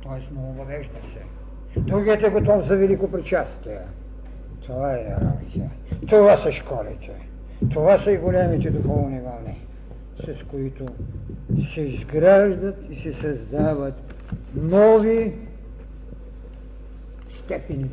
[0.04, 0.34] т.е.
[0.34, 1.35] ново въвежда се.
[1.78, 3.80] Другият е готов за велико причастие.
[4.66, 5.70] Това е иерархия.
[6.08, 7.12] Това са школите.
[7.74, 9.66] Това са и големите духовни вълни,
[10.20, 10.86] с които
[11.72, 14.16] се изграждат и се създават
[14.56, 15.34] нови
[17.30, 17.90] степени.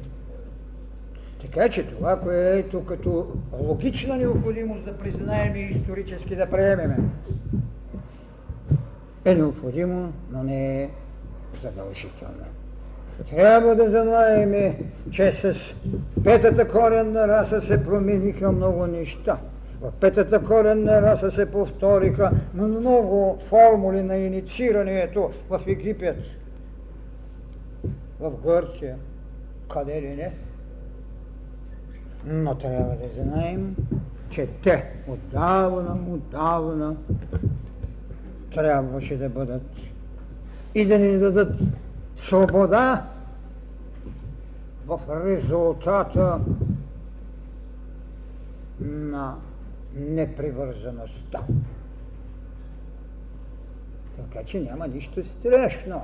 [1.41, 6.97] Така че това, което като логична необходимост да признаем и исторически да приемеме,
[9.25, 10.91] е необходимо, но не е
[11.63, 12.45] задължително.
[13.31, 14.75] Трябва да знаем,
[15.11, 15.75] че с
[16.25, 19.39] петата коренна раса се промениха много неща.
[19.81, 26.17] В петата коренна раса се повториха много формули на инициирането в Египет,
[28.21, 28.97] в Гърция,
[29.73, 30.33] къде ли не.
[32.27, 33.77] Но трябва да знаем,
[34.31, 36.97] че те отдавна, отдавна
[38.55, 39.63] трябваше да бъдат
[40.75, 41.53] и да ни дадат
[42.23, 43.05] свобода
[44.87, 46.41] в резултата
[48.81, 49.35] на
[49.95, 51.39] непривързаността.
[54.17, 56.01] Така че няма нищо страшно,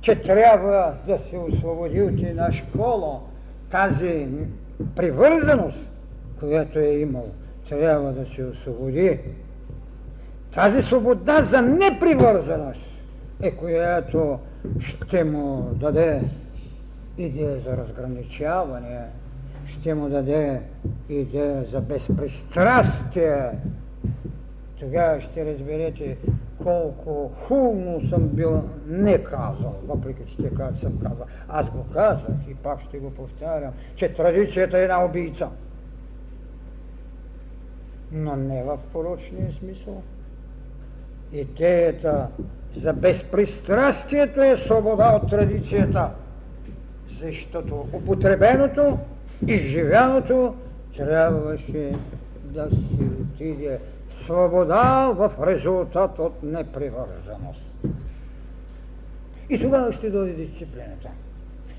[0.00, 3.20] че трябва да се освободи от една школа
[3.70, 4.28] тази
[4.96, 5.90] привързаност,
[6.40, 7.28] която е имал,
[7.68, 9.20] трябва да се освободи.
[10.54, 12.97] Тази свобода за непривързаност
[13.42, 14.38] е която
[14.80, 16.22] ще му даде
[17.18, 19.00] идея за разграничаване,
[19.66, 20.60] ще му даде
[21.08, 23.50] идея за безпристрастие.
[24.80, 26.16] Тогава ще разберете
[26.62, 31.26] колко хубаво съм бил не казал, въпреки че те казват, съм казал.
[31.48, 35.48] Аз го казах и пак ще го повтарям, че традицията е една убийца.
[38.12, 40.02] Но не в порочния смисъл.
[41.32, 42.26] Идеята
[42.74, 46.10] за безпристрастието е свобода от традицията,
[47.20, 48.98] защото употребеното,
[49.46, 50.54] изживяното
[50.96, 51.92] трябваше
[52.44, 53.78] да си отиде
[54.10, 57.86] свобода в резултат от непривързаност.
[59.50, 61.08] И тогава ще дойде дисциплината.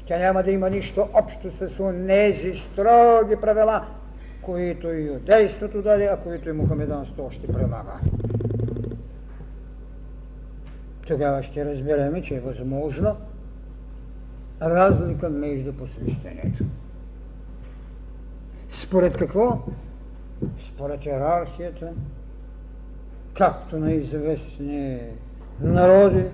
[0.08, 3.86] Тя няма да има нищо общо с онези строги правила,
[4.42, 8.00] които и юдейството даде, а които и мухамеданството още прилага.
[11.10, 13.18] Тогава ще разберем, че е възможно
[14.62, 16.64] разлика между посвещението.
[18.70, 19.62] Според какво?
[20.68, 21.94] Според иерархията,
[23.38, 25.00] както на известни
[25.62, 26.26] народи,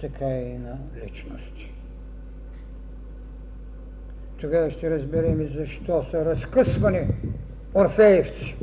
[0.00, 1.72] така и на личности.
[4.40, 7.08] Тогава ще разберем и защо са разкъсвани
[7.74, 8.56] орфеевци.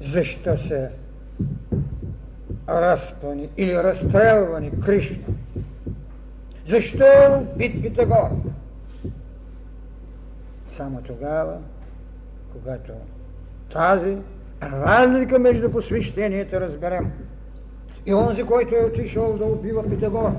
[0.00, 0.90] Защо се
[2.68, 5.16] разпани или разстрелвани Кришна.
[6.66, 7.04] Защо
[7.56, 8.30] бит Питагор?
[10.66, 11.56] Само тогава,
[12.52, 12.92] когато
[13.72, 14.16] тази
[14.62, 17.12] разлика между посвещенията разберем.
[18.06, 20.30] И онзи, който е отишъл да убива Питагор,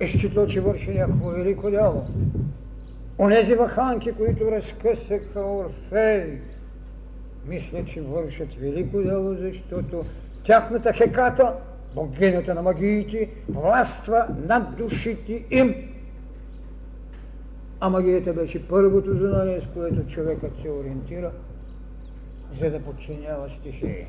[0.00, 2.06] е считал, че върши някакво велико дело.
[3.18, 6.38] Онези ваханки, които разкъсаха Орфей,
[7.46, 10.04] мисля, че вършат велико дело, защото
[10.44, 11.54] тяхната хеката
[11.96, 15.74] богинята на магиите, властва над душите им.
[17.80, 21.30] А магията беше първото знание, с което човекът се ориентира,
[22.60, 24.06] за да подчинява стихии.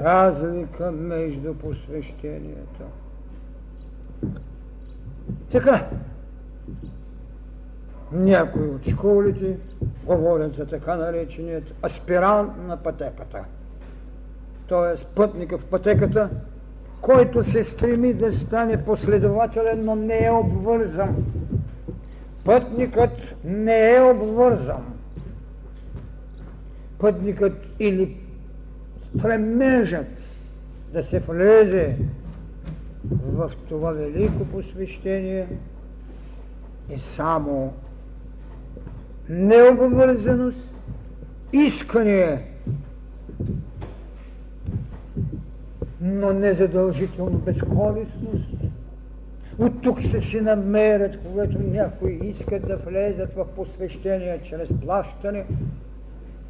[0.00, 2.82] Разлика между посвещението.
[5.52, 5.90] Така,
[8.12, 9.58] някои от школите
[10.04, 13.44] говорят за така нареченият аспирант на пътеката–
[14.68, 15.04] т.е.
[15.14, 16.30] пътника в пътеката,
[17.00, 21.16] който се стреми да стане последователен, но не е обвързан.
[22.44, 24.84] Пътникът не е обвързан.
[26.98, 28.16] Пътникът или
[28.96, 30.06] стремежът
[30.92, 31.96] да се влезе
[33.10, 35.48] в това велико посвещение
[36.90, 37.72] е само
[39.28, 40.74] необвързаност,
[41.52, 42.55] искане
[46.06, 48.50] но не задължително безколисност.
[49.58, 55.44] От тук ще си намерят, когато някои искат да влезат в посвещение чрез плащане,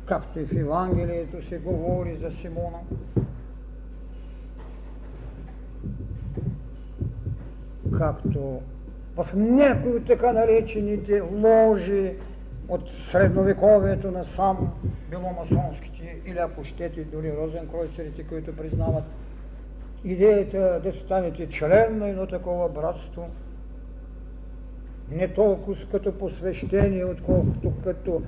[0.07, 2.79] както и в Евангелието се говори за Симона.
[7.99, 8.61] Както
[9.17, 12.13] в някои от така наречените ложи
[12.69, 14.73] от средновековието на сам
[15.11, 19.05] било масонските или ако щете дори розенкройцерите, които признават
[20.05, 23.28] идеята да станете член на едно такова братство,
[25.11, 28.22] не толкова като посвещение, отколкото като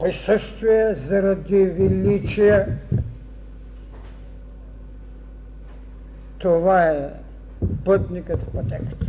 [0.00, 2.66] присъствие заради величие.
[6.38, 7.10] Това е
[7.84, 9.06] пътникът в пътеката.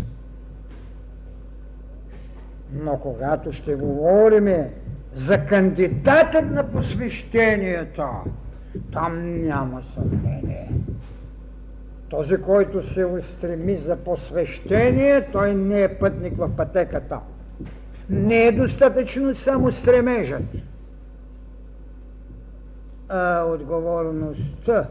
[2.73, 4.65] Но когато ще говорим
[5.13, 8.07] за кандидатът на посвещението,
[8.91, 10.69] там няма съмнение.
[12.09, 17.19] Този, който се устреми за посвещение, той не е пътник в пътеката.
[18.09, 20.43] Не е достатъчно само стремежът,
[23.09, 24.87] а отговорността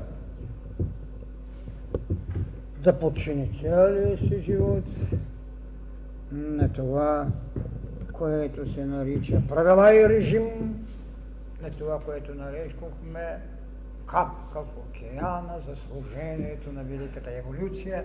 [2.82, 4.84] да подчини целия си живот
[6.32, 7.26] на това,
[8.12, 10.84] което се нарича правила и режим,
[11.62, 13.38] на това, което наречохме
[14.10, 18.04] капка в океана за служението на великата еволюция,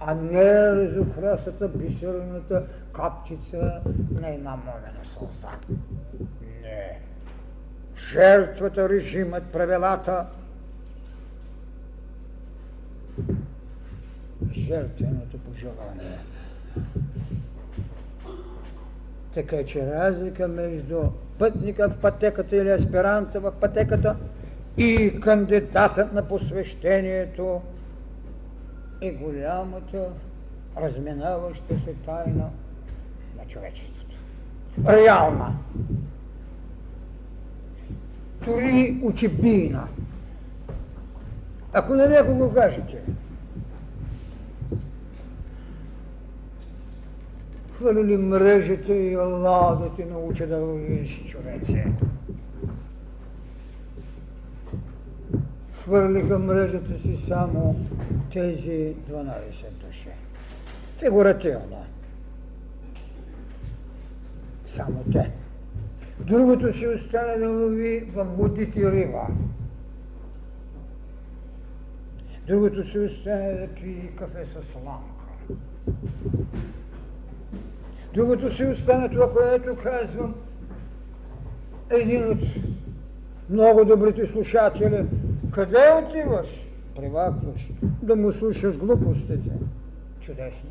[0.00, 3.80] а не разукрасата бисерната капчица
[4.10, 5.58] на една момена сълза.
[6.62, 7.00] Не.
[7.96, 10.26] Жертвата, режимът, правилата,
[14.52, 16.18] жертвеното пожелание.
[19.34, 21.02] Така че разлика между
[21.38, 24.16] пътника в пътеката или аспиранта в пътеката
[24.76, 27.60] и кандидатът на посвещението
[29.00, 30.08] е голямата
[30.76, 32.48] разминаваща се тайна
[33.38, 34.16] на човечеството.
[34.88, 35.56] Реална.
[38.44, 39.88] Дори учебийна.
[41.72, 42.98] Ако на някого кажете,
[47.76, 51.86] хвърли мрежите и Аллах да ти научи да ловиш човече.
[55.84, 57.76] Хвърлиха мрежата си само
[58.32, 59.34] тези 12
[59.86, 60.08] души.
[60.98, 61.84] Фигуративно.
[64.66, 65.30] Само те.
[66.20, 69.26] Другото си остане да лови в водите риба.
[72.46, 75.24] Другото си остане да пие кафе с ламка.
[78.14, 80.34] Другото си остане това, което казвам,
[81.90, 82.38] един от
[83.50, 85.06] много добрите слушатели.
[85.52, 86.66] Къде отиваш?
[86.96, 87.70] Привакваш.
[88.02, 89.50] Да му слушаш глупостите.
[90.20, 90.70] Чудесно.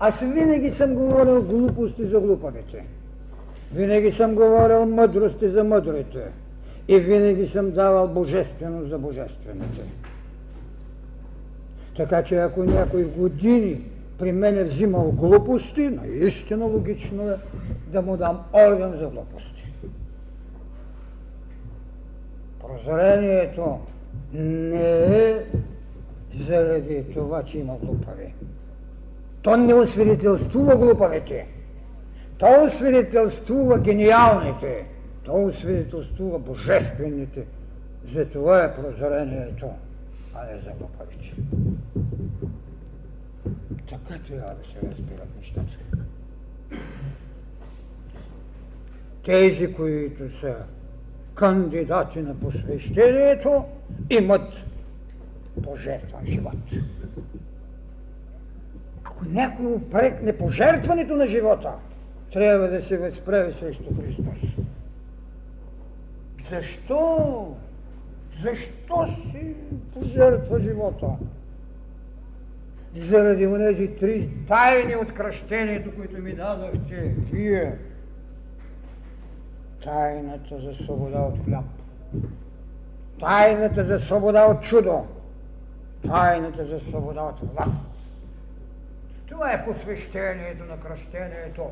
[0.00, 2.84] Аз винаги съм говорил глупости за глупавите.
[3.74, 6.32] Винаги съм говорил мъдрости за мъдрите.
[6.88, 9.82] И винаги съм давал божествено за божествените.
[11.96, 13.80] Така че ако някой години
[14.18, 17.36] при мен е взимал глупости, наистина логично е
[17.92, 19.53] да му дам орган за глупости.
[22.74, 23.80] Прозрението
[24.32, 25.44] не е
[26.32, 28.34] заради това, че има глупави.
[29.42, 31.46] То не освидетелствува глупавите.
[32.38, 34.86] То освидетелствува гениалните.
[35.24, 37.46] То освидетелствува божествените.
[38.14, 39.70] За това е прозрението,
[40.34, 41.32] а не за глупавите.
[43.90, 45.78] Така трябва да се разбират нещата.
[49.24, 50.56] Тези, които са
[51.34, 53.64] кандидати на посвещението,
[54.10, 54.52] имат
[55.64, 56.56] пожертван живот.
[59.04, 61.72] Ако някой упрекне пожертването на живота,
[62.32, 64.64] трябва да се възправи срещу Христос.
[66.42, 67.54] Защо?
[68.42, 69.54] Защо си
[69.94, 71.06] пожертва живота?
[72.94, 77.78] заради онези три тайни от кръщението, които ми дадохте вие.
[79.84, 81.64] Тайната за свобода от хляб.
[83.20, 85.06] Тайната за свобода от чудо.
[86.08, 87.80] Тайната за свобода от власт.
[89.28, 91.62] Това е посвещението на кръщението,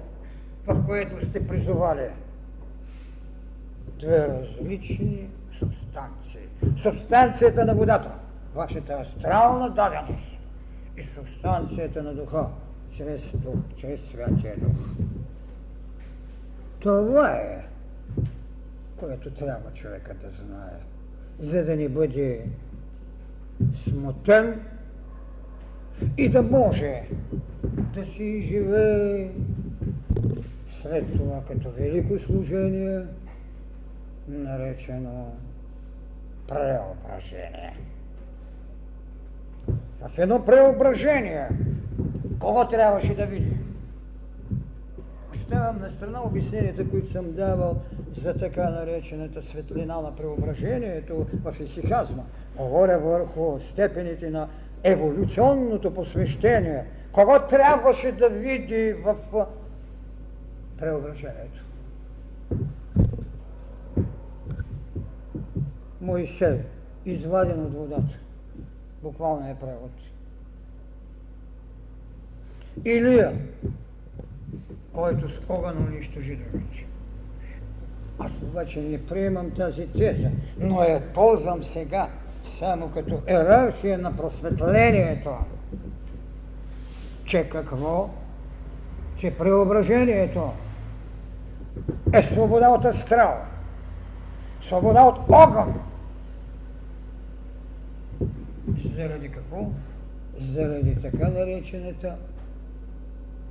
[0.66, 2.08] в което сте призовали
[3.98, 6.48] две различни субстанции.
[6.76, 8.10] Субстанцията на водата,
[8.54, 10.38] вашата астрална даденост
[10.96, 12.46] и субстанцията на духа,
[12.96, 14.76] чрез дух, чрез святия дух.
[16.80, 17.71] Това е,
[19.02, 20.78] което трябва човека да знае,
[21.38, 22.46] за да не бъде
[23.74, 24.60] смутен
[26.18, 27.02] и да може
[27.94, 29.30] да си живее
[30.82, 33.02] след това като велико служение,
[34.28, 35.32] наречено
[36.48, 37.76] преображение
[40.00, 41.48] в едно преображение.
[42.40, 43.56] Кого трябваше да види?
[45.52, 47.76] Оставям на страна обясненията, които съм давал
[48.14, 52.22] за така наречената светлина на преображението в исихазма.
[52.56, 54.48] Говоря върху степените на
[54.82, 56.84] еволюционното посвещение.
[57.12, 59.16] Кого трябваше да види в
[60.78, 61.64] преображението?
[66.00, 66.58] Моисей,
[67.06, 68.18] изваден от водата.
[69.02, 69.90] Буквално е превод.
[72.84, 73.32] Илия,
[74.92, 76.86] който с огън унищожи другите.
[78.18, 82.08] Аз обаче не приемам тази теза, но я ползвам сега
[82.44, 85.30] само като иерархия на просветлението.
[87.24, 88.10] Че какво?
[89.16, 90.52] Че преображението
[92.12, 93.34] е свобода от астрал,
[94.60, 95.80] свобода от огън.
[98.78, 99.66] Заради какво?
[100.38, 102.16] Заради така наречената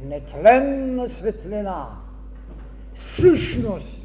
[0.03, 1.87] нетленна светлина,
[2.93, 4.01] същност,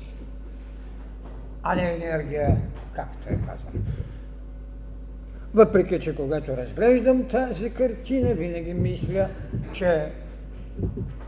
[1.62, 2.56] а не енергия,
[2.94, 3.70] както е казано.
[5.54, 9.28] Въпреки, че когато разглеждам тази картина, винаги мисля,
[9.72, 10.12] че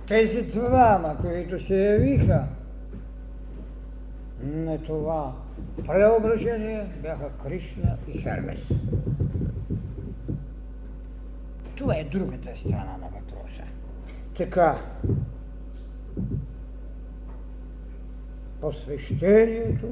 [0.08, 2.44] тези двама, които се явиха
[4.42, 5.32] на това
[5.86, 8.68] преображение, бяха Кришна и Хермес.
[11.76, 13.37] Това е другата страна на въпроса.
[14.38, 14.78] Така,
[18.60, 19.86] посвещението,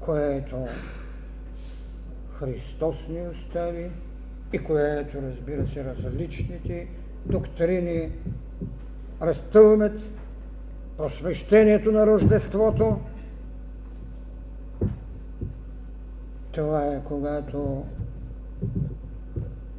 [0.00, 0.56] което
[2.32, 3.90] Христос ни остави
[4.52, 6.88] и което, разбира се, различните
[7.26, 8.12] доктрини
[9.22, 10.00] разтълмят
[10.96, 13.00] посвещението на Рождеството.
[16.52, 17.84] Това е когато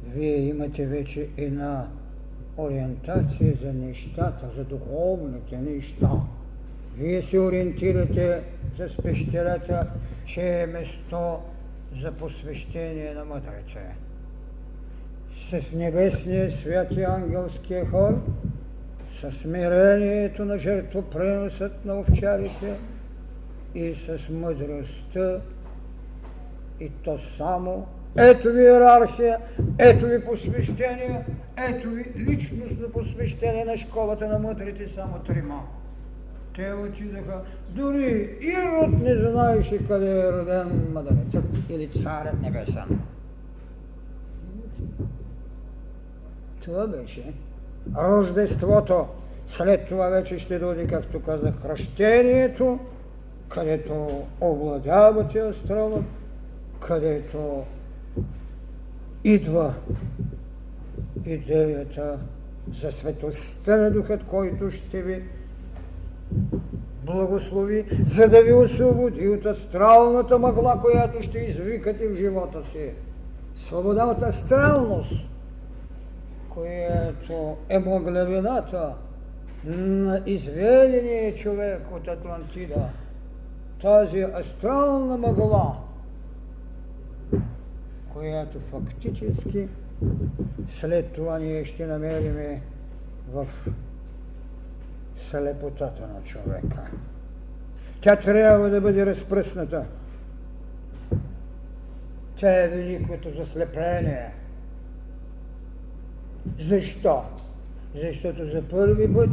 [0.06, 1.88] вие имате вече една
[2.58, 6.10] ориентация за нещата, за духовните неща.
[6.96, 8.42] Вие се ориентирате
[8.76, 9.86] с пещерата,
[10.26, 11.38] че е место
[12.02, 13.94] за посвещение на мъдреце.
[15.50, 18.20] С небесния святи ангелския хор,
[19.20, 22.78] с смирението на жертвопреносът на овчарите
[23.74, 25.40] и с мъдростта
[26.80, 27.86] и то само
[28.16, 29.38] ето ви иерархия,
[29.78, 31.24] ето ви посвещение,
[31.56, 35.62] ето ви личностно посвещение на школата на мъдрите, само трима.
[36.56, 43.00] Те отидаха, дори Ирод не знаеше къде е роден мъдрецът или царят небесен.
[46.60, 47.32] Това беше
[47.96, 49.06] Рождеството.
[49.46, 52.78] След това вече ще дойде, както казах, кръщението,
[53.48, 56.04] където овладявате астралът,
[56.80, 57.64] където
[59.28, 59.74] идва
[61.26, 62.18] идеята
[62.80, 65.22] за светостта на Духът, който ще ви
[67.04, 72.90] благослови, за да ви освободи от астралната мъгла, която ще извикате в живота си.
[73.54, 75.12] Свобода от астралност,
[76.50, 78.94] която е мъглевината
[79.64, 82.88] на изведения човек от Атлантида.
[83.82, 85.76] Тази астрална мъгла–
[88.12, 89.68] която фактически
[90.68, 92.60] след това ние ще намериме
[93.32, 93.46] в
[95.16, 96.90] слепотата на човека.
[98.00, 99.84] Тя трябва да бъде разпръсната.
[102.36, 104.32] Тя е великото заслепление.
[106.58, 107.22] Защо?
[107.94, 109.30] Защото за първи път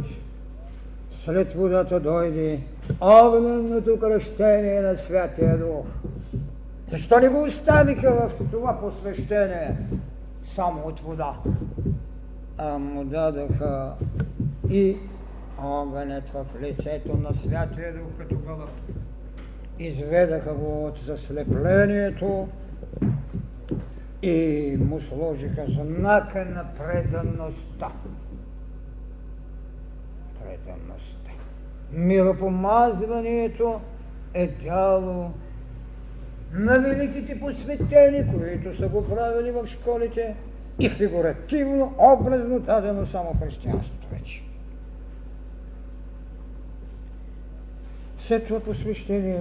[1.10, 2.60] след водата дойде
[3.00, 5.86] огненото кръщение на Святия Дух.
[6.86, 9.76] Защо не го оставиха в това посвещение
[10.44, 11.34] само от вода?
[12.58, 13.92] А му дадаха
[14.70, 14.96] и
[15.62, 18.70] огънят в лицето на Святия Дух като гълъб.
[19.78, 22.48] Изведаха го от заслеплението
[24.22, 27.92] и му сложиха знака на преданността.
[30.42, 31.30] Преданността.
[31.92, 33.80] Миропомазването
[34.34, 35.30] е дяло
[36.52, 40.34] на великите посветени, които са го правили в школите
[40.78, 44.42] и фигуративно, образно дадено само християнството вече.
[48.18, 49.40] След това посвещение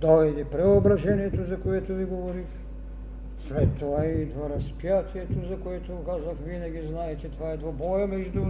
[0.00, 2.46] дойде преображението, за което ви говорих.
[3.40, 8.44] След това идва разпятието, за което казах винаги, знаете, това е двобоя между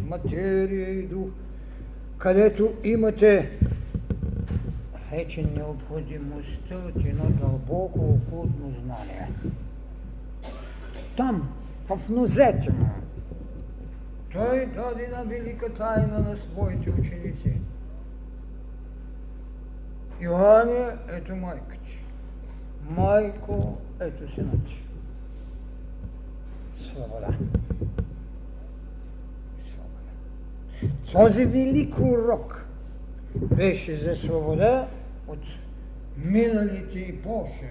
[0.00, 1.28] материя и дух,
[2.18, 3.50] където имате
[5.12, 9.28] вече необходимостта от едно дълбоко окултно знание.
[11.16, 11.48] Там,
[11.88, 12.88] в нозете му,
[14.32, 17.52] той даде една велика тайна на своите ученици.
[20.20, 21.98] Йоанне, ето майка ти.
[22.90, 24.82] Майко, ето сина ти.
[26.76, 27.28] Свобода.
[29.58, 30.12] Свобода.
[31.12, 32.66] Този велик урок
[33.34, 34.88] беше за свобода
[35.28, 35.38] от
[36.16, 37.66] миналите епохи,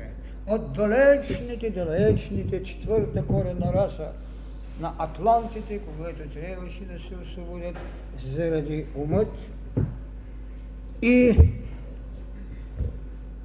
[0.48, 4.08] от далечните, далечните четвърта корена раса
[4.80, 7.76] на атлантите, когато трябваше да се освободят
[8.20, 9.38] заради умът
[11.02, 11.38] и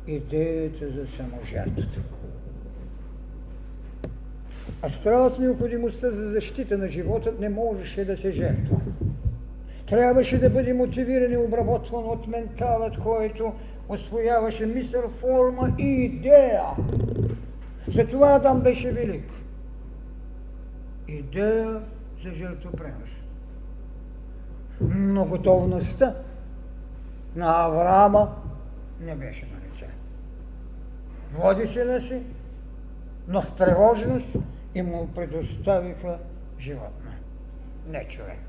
[0.07, 2.01] идеята за саможертвата.
[4.83, 4.89] А
[5.31, 8.77] с необходимостта за защита на живота не можеше да се жертва.
[9.87, 13.53] Трябваше да бъде мотивиран и обработван от менталът, който
[13.89, 16.65] освояваше мисъл, форма и идея.
[17.89, 19.31] Затова Адам беше велик.
[21.09, 21.81] Идея
[22.25, 23.11] за жертвопренос.
[24.81, 26.15] Но готовността
[27.37, 28.35] на Авраама
[29.01, 29.87] не беше на лице.
[31.33, 32.23] Води се на си,
[33.29, 34.37] но с тревожност
[34.75, 36.19] и му предоставиха
[36.59, 37.11] животно.
[37.89, 38.46] Не човек.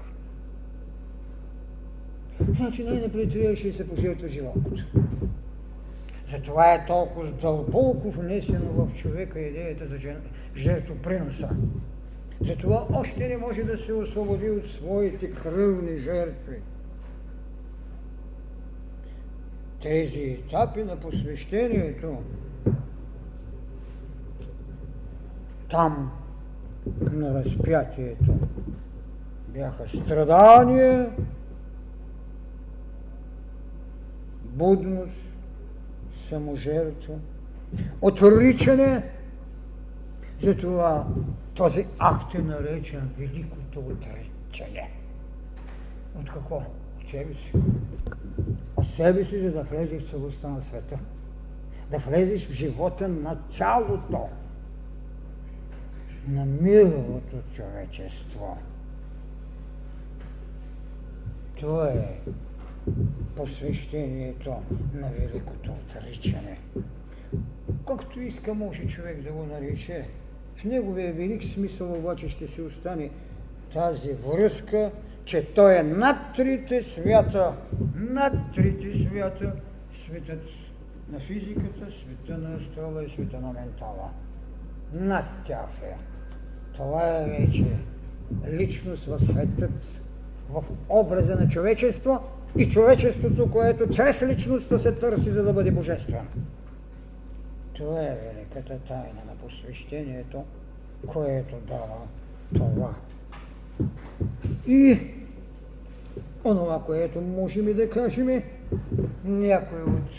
[2.57, 4.83] Значи най-напред трябваше да се пожертва животното.
[6.31, 9.97] Затова е толкова дълбоко внесено в човека идеята за
[10.55, 11.49] жертвоприноса.
[12.41, 16.57] Затова още не може да се освободи от своите кръвни жертви.
[19.81, 22.17] Тези етапи на посвещението
[25.69, 26.11] там
[27.11, 28.33] на разпятието
[29.47, 31.09] бяха страдания,
[34.57, 35.15] будност,
[36.29, 37.15] саможертва,
[38.01, 39.03] отричане.
[40.41, 41.07] Затова
[41.53, 44.91] този акт е наречен великото отричане.
[46.19, 46.55] От какво?
[46.55, 47.51] От себе си.
[48.75, 50.99] От себе си, за да влезеш в целостта на света.
[51.91, 54.29] Да влезеш в живота на цялото.
[56.27, 58.57] На мировото човечество.
[61.59, 62.19] Това е
[63.35, 64.55] посвещението
[64.93, 66.59] на великото отричане.
[67.85, 70.07] Колкото иска може човек да го нарече,
[70.55, 73.09] в неговия велик смисъл обаче ще се остане
[73.73, 74.91] тази връзка,
[75.25, 77.53] че той е над трите свята,
[77.95, 79.53] над трите свята,
[79.93, 80.43] светът
[81.11, 84.09] на физиката, света на астрала и света на ментала.
[84.93, 85.97] Над тях е.
[86.75, 87.65] Това е вече
[88.47, 90.01] личност в светът,
[90.49, 92.19] в образа на човечество
[92.57, 96.27] и човечеството, което чрез личността се търси, за да бъде божествено.
[97.73, 100.43] Това е великата тайна на посвещението,
[101.07, 102.07] което дава
[102.55, 102.95] това.
[104.67, 104.99] И
[106.45, 108.43] онова, което можем и да кажем,
[109.23, 110.09] някой от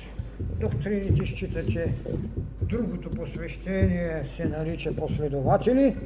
[0.60, 1.94] доктрините счита, че
[2.62, 5.96] другото посвещение се нарича последователи,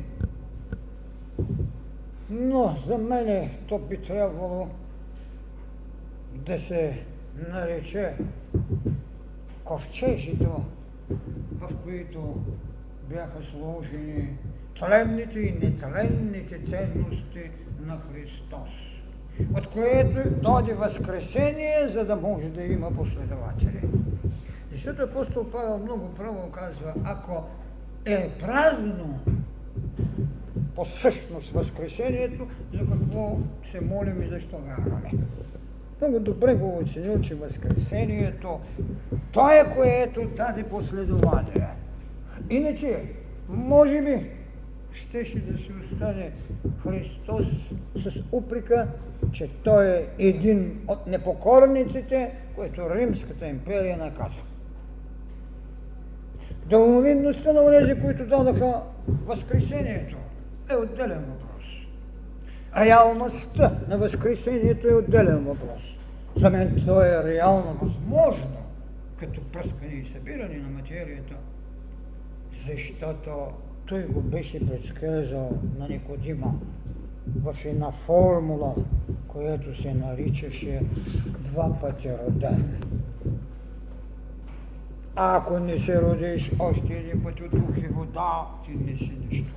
[2.31, 4.68] но за мене то би трябвало
[6.47, 7.03] да се
[7.49, 8.14] нарече
[9.64, 10.64] ковчежито,
[11.53, 12.36] в които
[13.11, 14.28] бяха сложени
[14.78, 18.70] тленните и нетленните ценности на Христос,
[19.57, 23.80] от което дойде възкресение, за да може да има последователи.
[24.72, 27.45] Защото апостол Павел много право казва, ако
[28.05, 29.20] е празно
[30.74, 33.38] по същност възкресението, за какво
[33.70, 35.11] се молим и защо вярваме.
[36.03, 38.61] Много добре го оценил, че Възкресението,
[39.32, 41.68] то е което даде последователя.
[42.50, 43.03] Иначе,
[43.48, 44.30] може би,
[44.92, 46.32] щеше да се остане
[46.82, 47.46] Христос
[47.96, 48.88] с упрека,
[49.32, 54.42] че Той е един от непокорниците, което Римската империя наказа.
[56.66, 58.80] Дълновидността на тези, които дадаха
[59.26, 60.16] Възкресението,
[60.70, 61.64] е отделен въпрос.
[62.76, 65.91] Реалността на Възкресението е отделен въпрос.
[66.37, 68.57] За мен това е реално възможно,
[69.16, 71.35] като пръскане и събиране на материята,
[72.66, 73.30] защото
[73.87, 76.55] той го беше предсказал на Никодима
[77.43, 78.74] в една формула,
[79.28, 80.83] която се наричаше
[81.39, 82.83] два пъти роден.
[85.16, 89.53] Ако не се родиш още един път от дух и вода, ти не си нищо.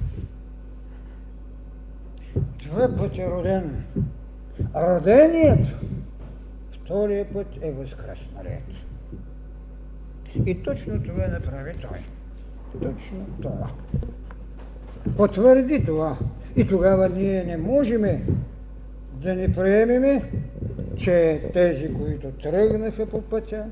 [2.36, 3.84] Два пъти роден.
[4.76, 5.78] Роденият
[6.86, 8.64] Втория път е възкръсналият.
[10.46, 12.00] И точно това направи той.
[12.82, 13.68] Точно това.
[15.18, 16.18] Потвърди това.
[16.56, 18.02] И тогава ние не можем
[19.14, 20.32] да не приемеме,
[20.96, 23.66] че тези, които тръгнаха по пътя,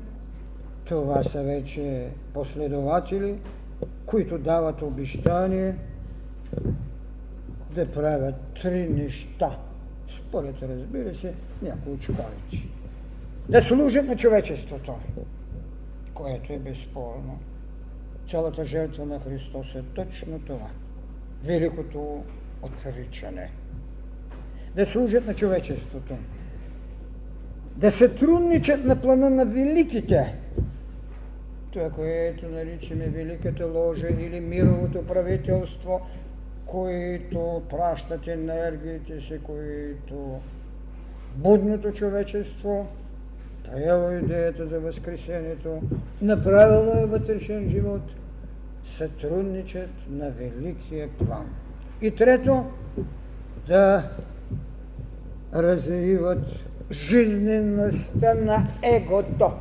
[0.84, 3.38] това са вече последователи,
[4.06, 5.74] които дават обещание
[7.74, 9.58] да правят три неща.
[10.18, 12.74] Според, разбира се, някои школите.
[13.48, 14.94] Да служат на човечеството,
[16.14, 17.38] което е безспорно.
[18.30, 20.70] Цялата жертва на Христос е точно това.
[21.44, 22.24] Великото
[22.62, 23.50] отричане.
[24.76, 26.14] Да служат на човечеството.
[27.76, 30.34] Да сътрудничат на плана на великите.
[31.70, 36.00] Това, което наричаме Великата ложа или мировото правителство,
[36.66, 40.40] които пращат енергиите си, които
[41.36, 42.86] будното човечество
[43.64, 45.82] приело идеята за Възкресението,
[46.22, 48.02] направило е вътрешен живот,
[48.84, 51.54] сътрудничат на великия план.
[52.02, 52.64] И трето,
[53.68, 54.10] да
[55.54, 59.52] развиват жизнеността на егото.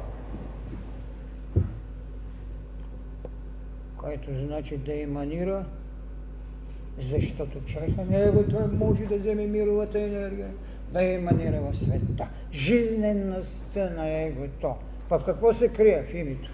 [3.98, 5.66] Което значи да еманира,
[7.00, 8.44] защото чрез него
[8.74, 10.50] може да вземе мировата енергия,
[10.94, 12.30] да еманира в света.
[12.52, 14.76] Жизнеността на егото.
[15.10, 16.52] В какво се крие в името?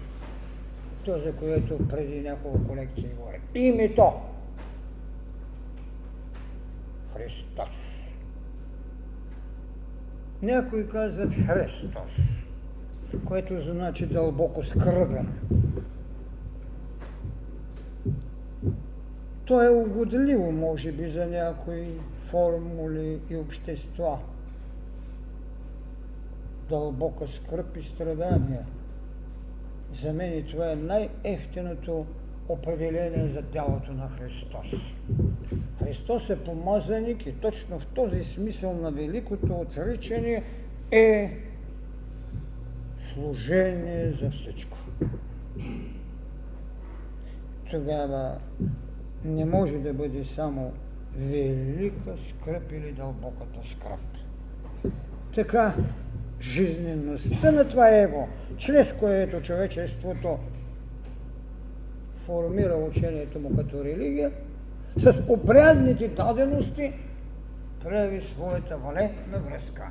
[1.04, 3.40] То, за което преди няколко лекции говорим.
[3.54, 4.12] Името.
[7.14, 7.68] Христос.
[10.42, 12.12] Някои казват Христос,
[13.24, 15.28] което значи дълбоко скръбен.
[19.44, 21.86] То е угодливо, може би, за някои
[22.30, 24.18] формули и общества.
[26.70, 28.66] Дълбока скръп и страдания.
[29.94, 32.06] За мен това е най-ефтиното
[32.48, 34.66] определение за тялото на Христос.
[35.78, 40.42] Христос е помазаник и точно в този смисъл на великото отричане
[40.90, 41.38] е
[43.14, 44.78] служение за всичко.
[47.70, 48.34] Тогава
[49.24, 50.72] не може да бъде само
[51.16, 54.00] велика скръп или дълбоката скръп.
[55.34, 55.74] Така,
[56.40, 60.38] жизнеността на това его, чрез което човечеството
[62.26, 64.30] формира учението му като религия,
[64.96, 66.92] с обрядните дадености
[67.84, 69.90] прави своята валентна връзка.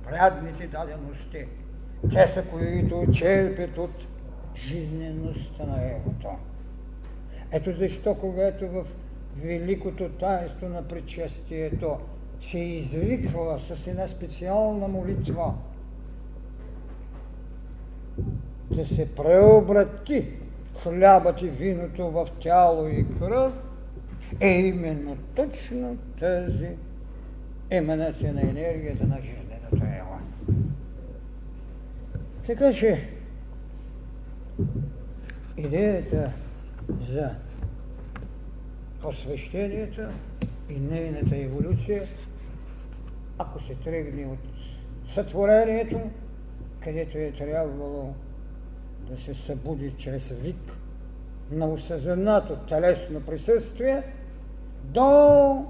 [0.00, 1.44] Обрядните дадености,
[2.10, 4.06] те са които черпят от
[4.56, 6.28] жизнеността на егото.
[7.52, 8.86] Ето защо, когато в
[9.36, 11.98] великото таинство на причастието
[12.40, 15.54] се извиква с една специална молитва
[18.70, 20.26] да се преобрати
[20.82, 23.52] хлябът и виното в тяло и кръв,
[24.40, 26.68] е именно точно тази
[27.70, 30.18] еманация на енергията на жизненото ела.
[32.46, 33.08] Така че
[35.56, 36.32] идеята
[37.10, 37.30] за
[39.04, 40.00] посвещението
[40.70, 42.02] и нейната еволюция,
[43.38, 44.38] ако се тръгне от
[45.08, 46.00] сътворението,
[46.80, 48.14] където е трябвало
[49.10, 50.72] да се събуди чрез вик
[51.50, 54.02] на осъзнато телесно присъствие
[54.84, 55.66] до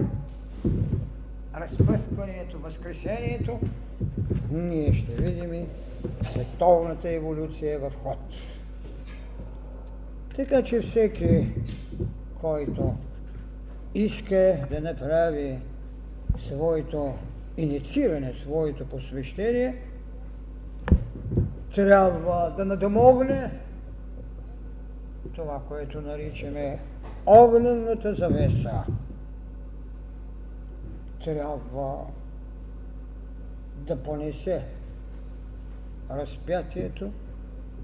[1.55, 3.59] разпръскването, възкресението,
[4.51, 5.67] ние ще видим
[6.31, 8.19] световната еволюция в ход.
[10.35, 11.47] Така че всеки,
[12.41, 12.95] който
[13.95, 15.59] иска да направи
[16.37, 17.13] своето
[17.57, 19.81] иницииране, своето посвещение,
[21.75, 23.51] трябва да надомогне
[25.35, 26.79] това, което наричаме
[27.25, 28.83] огнената завеса.
[31.23, 32.05] Трябва
[33.77, 34.65] да понесе
[36.11, 37.11] разпятието,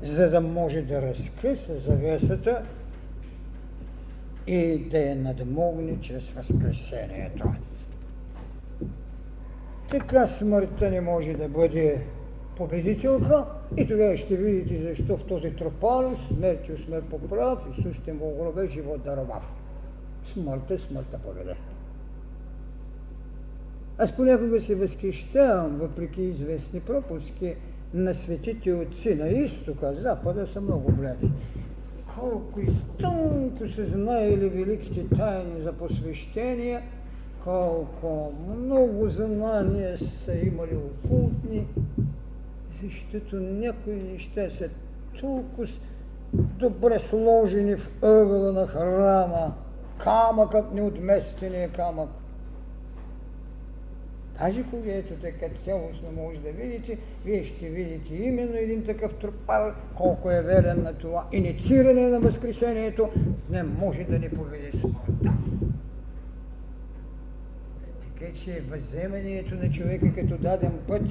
[0.02, 2.64] за да може да разкъса завесата
[4.48, 7.48] и да я надмогне чрез възкресението.
[9.92, 12.02] Така смъртта не може да бъде
[12.58, 13.46] победителка
[13.78, 18.36] и тогава ще видите защо в този тропар смърт и смърт поправ и същите му
[18.38, 19.52] гробе живот даровав.
[20.24, 21.56] Смъртта, смъртта победа.
[23.98, 27.56] Аз понякога се възхищавам, въпреки известни пропуски,
[27.94, 31.32] на светите отци на изтока, запада са много бледи.
[32.20, 36.82] Колко изтънко са знаели великите тайни за посвещение,
[37.44, 41.68] колко много знания са имали окултни,
[42.84, 44.70] защото някои неща са
[45.20, 45.68] толкова
[46.34, 49.54] добре сложени в ъгъла на храма,
[49.98, 52.10] камъкът неотместения камък.
[54.42, 60.32] Даже когато така цялостно може да видите, вие ще видите именно един такъв трупар, колко
[60.32, 61.28] е верен на това.
[61.32, 63.10] Иницииране на Възкресението
[63.50, 65.38] не може да не поведе смъртта.
[68.02, 71.02] Така че възземението на човека като даден път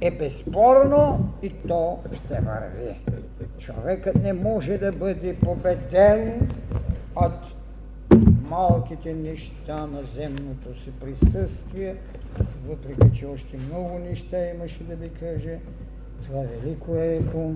[0.00, 3.00] е безспорно и то ще върви.
[3.58, 6.48] Човекът не може да бъде победен
[7.16, 7.55] от
[8.48, 11.96] малките неща на земното си присъствие,
[12.68, 15.58] въпреки че още много неща имаше да ви каже,
[16.26, 17.52] това велико еко.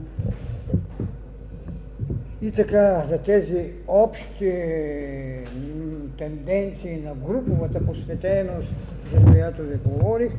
[2.42, 4.52] И така, за тези общи
[6.18, 8.74] тенденции на груповата посветеност,
[9.12, 10.32] за която ви говорих,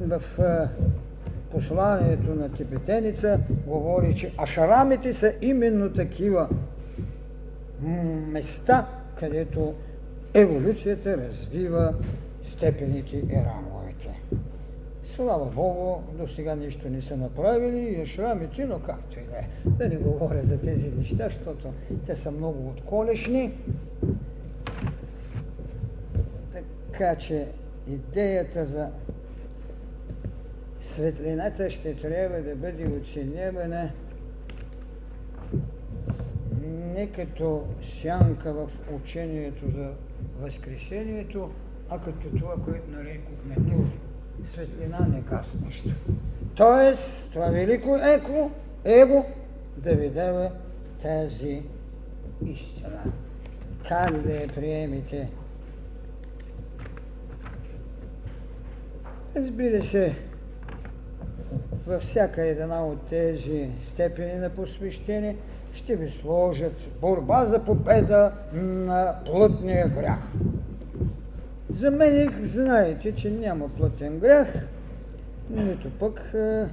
[0.00, 0.22] в
[1.50, 6.48] посланието на тибетеница говори, че ашарамите са именно такива
[8.28, 8.86] места,
[9.18, 9.74] където
[10.36, 11.94] еволюцията развива
[12.42, 14.20] степените и ранговете.
[15.04, 19.46] Слава Богу, до сега нищо не са направили и ашрамите, но както и да е.
[19.66, 21.72] Да не говоря за тези неща, защото
[22.06, 23.52] те са много отколешни.
[26.92, 27.46] Така че
[27.88, 28.90] идеята за
[30.80, 33.90] светлината ще трябва да бъде оценявана
[36.96, 39.90] не като сянка в учението за
[40.40, 41.50] Възкресението,
[41.90, 43.86] а като това, което нарекохме нур.
[44.44, 45.94] Светлина не гаснеща.
[46.56, 48.50] Тоест, това велико еко,
[48.84, 49.26] его,
[49.76, 50.50] да ви дава
[51.02, 51.62] тази
[52.46, 53.12] истина.
[53.88, 55.28] Как да я приемете?
[59.36, 60.14] Разбира се,
[61.86, 65.36] във всяка една от тези степени на посвещение
[65.76, 70.18] ще ви сложат борба за победа на плътния грях.
[71.70, 74.48] За мен знаете, че няма плътен грях,
[75.50, 76.66] нито пък е,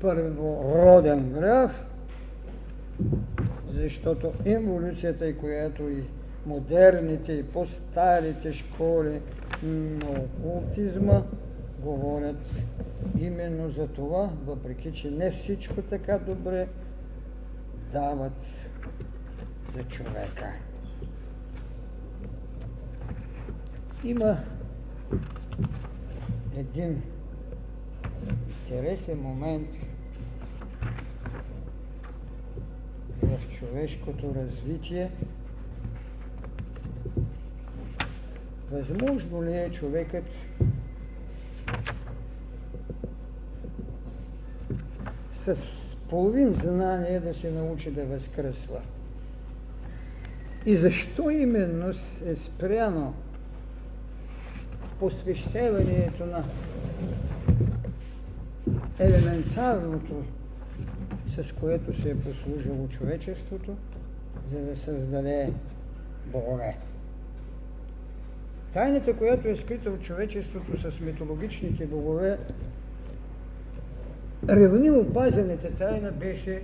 [0.00, 1.70] първороден грях,
[3.70, 6.02] защото еволюцията, която и
[6.46, 9.20] модерните и по-старите школи
[9.62, 11.22] на окултизма
[11.82, 12.50] говорят
[13.20, 16.66] именно за това, въпреки че не всичко така добре
[17.92, 18.68] дават
[19.74, 20.52] за човека.
[24.04, 24.38] Има
[26.56, 27.02] един
[28.48, 29.68] интересен момент
[33.22, 35.10] в човешкото развитие.
[38.70, 40.24] Възможно ли е човекът
[45.32, 45.77] с
[46.10, 48.80] половин знание да се научи да възкръсва.
[50.66, 51.88] И защо именно
[52.26, 53.14] е спряно
[54.98, 56.44] посвещаването на
[58.98, 60.24] елементарното,
[61.28, 63.76] с което се е послужило човечеството,
[64.52, 65.52] за да създаде
[66.26, 66.76] богове.
[68.72, 72.38] Тайната, която е скрита от човечеството с митологичните богове,
[74.48, 76.62] ревниво пазената тайна беше,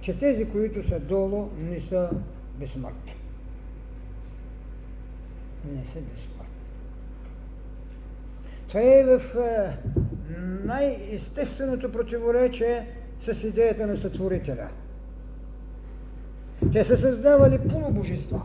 [0.00, 2.10] че тези, които са долу, не са
[2.58, 3.14] безсмъртни.
[5.72, 6.44] Не са безсмъртни.
[8.68, 9.78] Това е в е,
[10.64, 12.86] най-естественото противоречие
[13.20, 14.68] с идеята на сътворителя.
[16.72, 18.42] Те са създавали полубожества,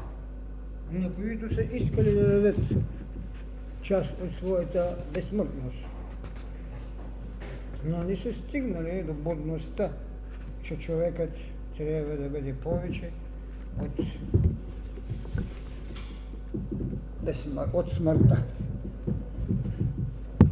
[0.91, 2.57] на които са искали да дадат
[3.81, 5.85] част от своята безсмъртност
[7.85, 9.91] но не са стигнали до будността,
[10.61, 11.29] че човекът
[11.77, 13.09] трябва да бъде повече
[13.81, 13.99] от,
[17.73, 18.43] от смъртта.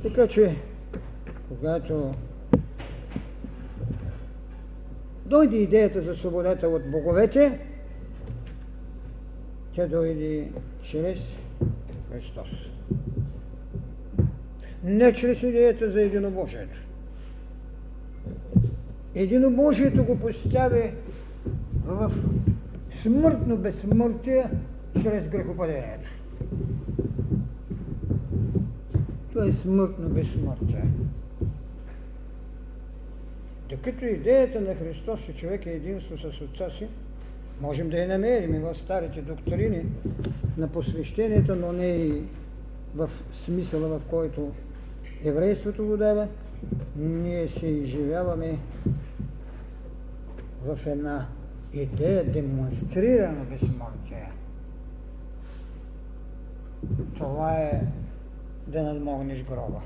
[0.03, 0.55] Така че,
[1.47, 2.11] когато
[5.25, 7.59] дойде идеята за свободата от боговете,
[9.73, 10.51] тя дойде
[10.81, 11.39] чрез
[12.11, 12.49] Христос.
[14.83, 16.86] Не чрез идеята за единобожието.
[19.17, 20.93] Единобожието го постави
[21.85, 22.11] в
[22.89, 24.45] смъртно безсмъртие
[25.01, 26.09] чрез грехопадението.
[29.31, 30.83] Това е смъртно безсмъртие.
[33.69, 36.87] Докато идеята на Христос, че човек е единство с Отца си,
[37.61, 39.85] можем да я намерим и в старите доктрини
[40.57, 42.23] на посвещението, но не и
[42.95, 44.51] в смисъла, в който
[45.23, 46.27] еврейството го дава,
[46.95, 48.57] ние се изживяваме
[50.65, 51.27] в една
[51.73, 54.31] идея демонстрирана безсмъртие.
[57.17, 57.81] Това е
[58.67, 59.81] да надмогнеш гроба.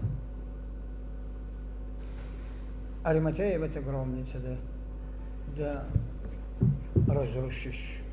[3.04, 4.56] Ариматеевата гробница да,
[5.56, 5.84] да
[7.10, 8.04] разрушиш.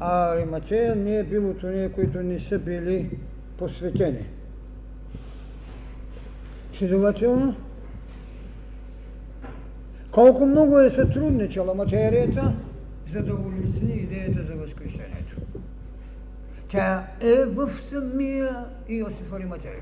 [0.00, 3.18] А Ариматея не е бил от уния, които не са били
[3.58, 4.26] посветени.
[6.72, 7.56] Следователно,
[10.12, 12.54] колко много е сътрудничала материята,
[13.08, 15.36] за да улесни идеята за възкресението.
[16.68, 19.80] Тя е в самия Иосиф Ариматей.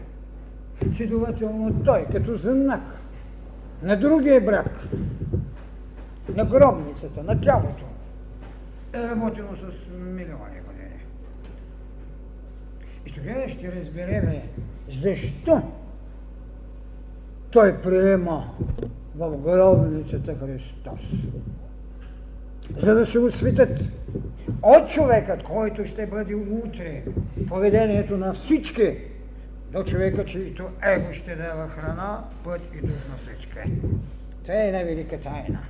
[0.92, 3.00] Следователно той, като знак
[3.82, 4.88] на другия брак,
[6.36, 7.84] на гробницата, на тялото,
[8.92, 9.62] е работено с
[9.98, 11.04] милиони години.
[13.06, 14.48] И тогава ще разбереме
[14.88, 15.62] защо
[17.50, 18.50] той приема
[19.20, 21.00] в гробницата Христос.
[22.76, 23.78] За да се осветят
[24.62, 27.02] от човекът, който ще бъде утре
[27.48, 28.96] поведението на всички,
[29.72, 33.58] до човека, чието его ще дава храна, път и дух на всички.
[34.42, 35.60] Това е най-велика тайна.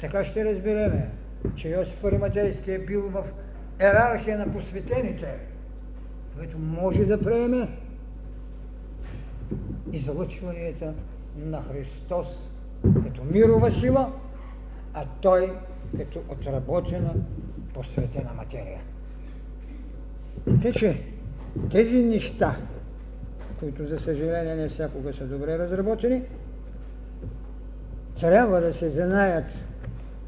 [0.00, 1.08] Така ще разбереме,
[1.54, 3.24] че Йосиф Ариматейски е бил в
[3.78, 5.34] ерархия на посветените,
[6.36, 7.68] който може да приеме
[9.92, 10.94] излъчванията
[11.38, 12.48] на Христос
[13.04, 14.12] като мирова сила,
[14.94, 15.52] а Той
[15.96, 17.14] като отработена,
[17.74, 18.80] посветена материя.
[20.44, 21.02] Така че
[21.70, 22.56] тези неща,
[23.60, 26.22] които за съжаление не всякога са добре разработени,
[28.20, 29.44] трябва да се знаят,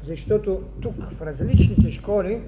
[0.03, 2.41] защото тук в различните школи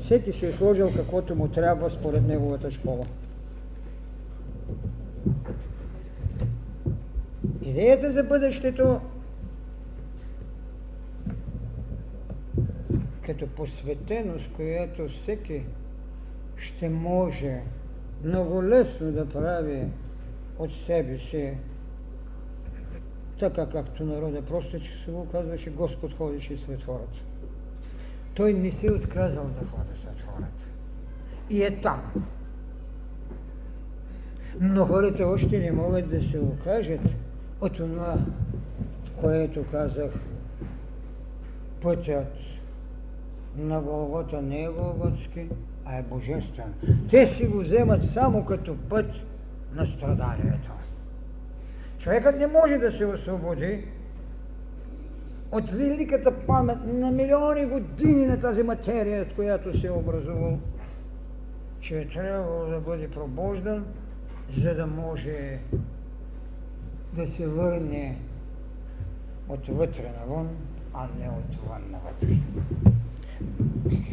[0.00, 3.04] всеки си е сложил каквото му трябва според неговата школа.
[7.72, 9.00] Идеята за бъдещето
[13.26, 15.62] като посветеност, която всеки
[16.56, 17.60] ще може
[18.24, 19.86] много лесно да прави
[20.58, 21.54] от себе си,
[23.38, 27.18] така както народа просто, че се го казва, че Господ ходеше след хората.
[28.34, 30.64] Той не се е отказал да ходи след хората.
[31.50, 32.26] И е там.
[34.60, 37.00] Но хората още не могат да се окажат
[37.62, 38.18] от това,
[39.20, 40.12] което казах,
[41.80, 42.34] пътят
[43.56, 45.48] на Голгота не е голготски,
[45.84, 46.74] а е божествен.
[47.10, 49.06] Те си го вземат само като път
[49.74, 50.70] на страданието.
[51.98, 53.84] Човекът не може да се освободи
[55.52, 60.58] от великата памет на милиони години на тази материя, от която се е образувал,
[61.80, 63.84] че е трябвало да бъде пробуждан,
[64.56, 65.58] за да може
[67.12, 68.18] да се върне
[69.48, 70.48] отвътре навън,
[70.94, 72.38] а не отвън навътре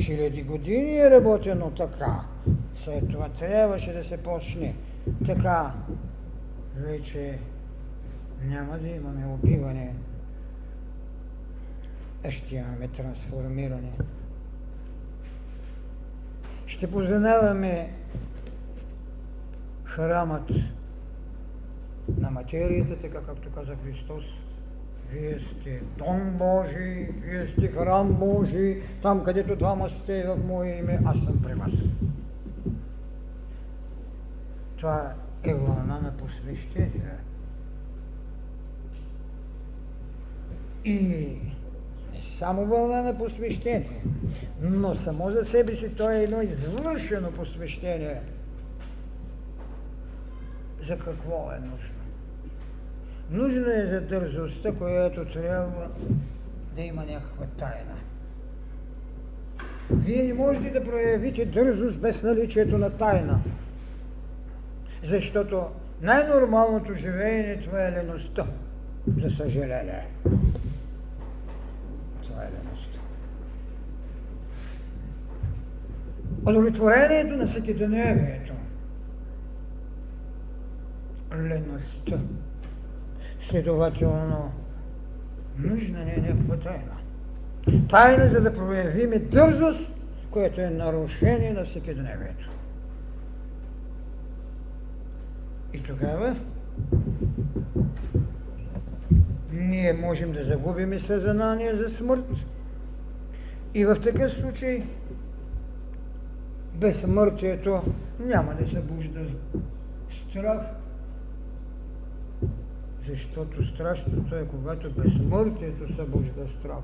[0.10, 2.24] хиляди години е работено така.
[2.76, 4.76] След това трябваше да се почне
[5.26, 5.74] така.
[6.76, 7.40] Вече
[8.44, 9.96] няма да имаме убиване,
[12.30, 13.92] ще имаме трансформиране.
[16.66, 17.94] Ще познаваме
[19.84, 20.52] храмът
[22.18, 24.24] на материята, така както каза Христос,
[25.12, 31.00] вие сте Дом Божий, вие сте храм Божий, там където двама сте в Мое име,
[31.06, 31.72] аз съм при вас.
[34.78, 35.14] Това
[35.44, 37.16] е вълна на посвещение.
[40.86, 40.98] И
[42.14, 44.04] не само вълна на посвещение,
[44.62, 48.22] но само за себе си то е едно извършено посвещение.
[50.88, 51.99] За какво е нужно?
[53.32, 55.88] Нужна е за дързостта, която трябва
[56.76, 57.96] да има някаква тайна.
[59.92, 63.40] Вие не можете да проявите дързост без наличието на тайна.
[65.04, 65.66] Защото
[66.02, 68.46] най-нормалното живеене това е леността,
[69.22, 70.08] за съжаление.
[72.24, 73.00] Това е леността.
[76.48, 78.54] Удовлетворението на всекидневието.
[81.34, 82.20] Леността.
[83.50, 84.52] Следователно,
[85.58, 86.98] нужна не е някаква тайна.
[87.90, 89.92] Тайна, за да проявиме дързост,
[90.32, 92.50] което е нарушение на всекидневието.
[95.74, 96.36] И тогава
[99.52, 102.32] ние можем да загубим съзнание за смърт.
[103.74, 104.84] И в такъв случай
[106.76, 107.82] безсмъртието
[108.20, 109.20] няма да събужда
[110.10, 110.62] страх,
[113.10, 116.84] защото страшното е, когато безсмъртието събужда страх,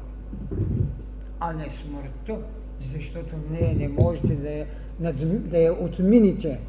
[1.39, 2.45] а не смъртта,
[2.80, 4.65] защото не, не можете да я,
[5.23, 6.60] да я отмините,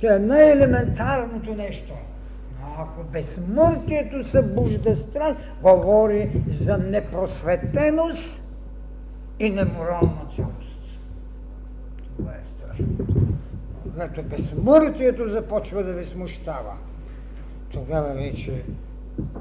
[0.00, 1.92] Това е най-елементарното нещо.
[2.60, 8.42] Но ако безсмъртието събужда страх, говори за непросветеност
[9.38, 11.00] и неморална цялост.
[12.16, 13.04] Това е страшното.
[13.82, 16.72] Когато безсмъртието започва да ви смущава,
[17.72, 18.64] тогава вече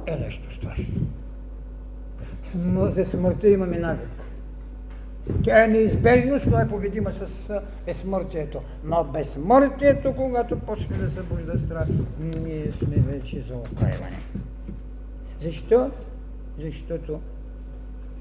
[0.08, 0.94] е нещо страшно.
[2.91, 4.10] За смъртта имаме навик.
[5.44, 8.62] Тя е неизбежност, но е победима с безсмъртието.
[8.84, 11.88] Но безсмъртието, когато почне да събужда страх,
[12.20, 14.20] ние сме вече за окаиване.
[15.41, 15.91] Защо?
[16.60, 17.20] Защото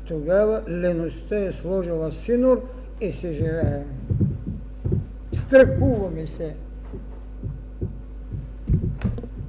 [0.05, 2.69] тогава леността е сложила синор
[3.01, 3.83] и се живее.
[5.33, 6.55] Страхуваме се.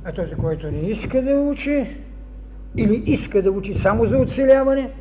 [0.06, 1.98] А този, който не иска да учи,
[2.78, 4.92] или иска да учи само за оцеляване,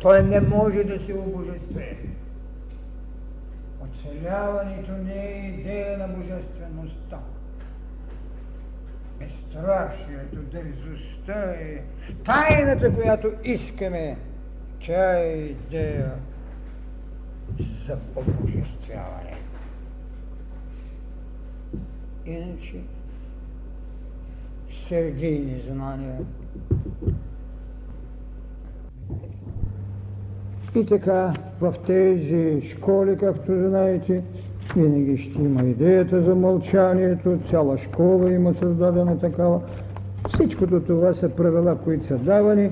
[0.00, 1.96] той не може да се обожестве.
[3.80, 7.18] Оцеляването не е идея на божествеността.
[9.18, 11.82] Безстрашието, дързостта е
[12.24, 14.16] тайната, която искаме.
[14.86, 16.12] Тя е идея
[17.86, 19.38] за обожествяване.
[22.26, 22.76] Иначе
[24.92, 26.18] сергийни знания
[30.74, 34.22] И така, в тези школи, както знаете,
[34.76, 39.60] винаги ще има идеята за мълчанието, цяла школа има създадена такава.
[40.28, 42.70] Всичкото това са правила, които са давани.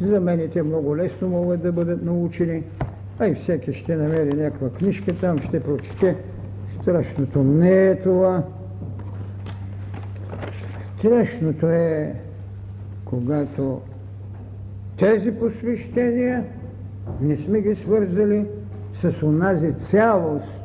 [0.00, 2.62] За мен те много лесно могат да бъдат научени,
[3.18, 6.16] а и всеки ще намери някаква книжка там, ще прочете.
[6.82, 8.42] Страшното не е това.
[10.98, 12.14] Страшното е,
[13.04, 13.80] когато
[14.98, 16.44] тези посвещения
[17.20, 18.46] не сме ги свързали
[19.02, 20.62] с онази цялост,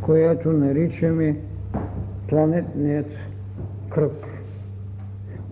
[0.00, 1.36] която наричаме
[2.28, 3.10] планетният
[3.90, 4.26] кръг.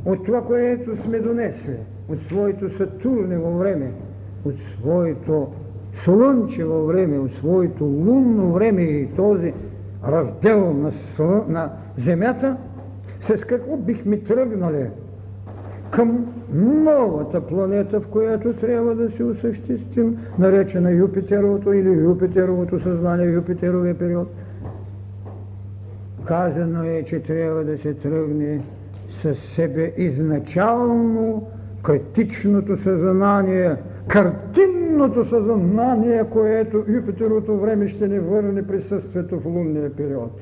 [0.05, 1.77] От това, което сме донесли,
[2.09, 3.93] от своето Сатурнево време,
[4.45, 5.49] от своето
[6.05, 9.53] Слънчево време, от своето лунно време и този
[10.05, 10.93] раздел на,
[11.49, 12.57] на Земята,
[13.37, 14.87] с какво бихме тръгнали
[15.91, 23.99] към новата планета, в която трябва да се осъществим, наречена Юпитеровото или Юпитеровото съзнание, Юпитеровия
[23.99, 24.29] период.
[26.25, 28.61] Казано е, че трябва да се тръгне
[29.23, 31.47] със себе изначално
[31.83, 33.77] критичното съзнание,
[34.09, 40.41] картинното съзнание, което Юпитеровото време ще ни върне присъствието в лунния период.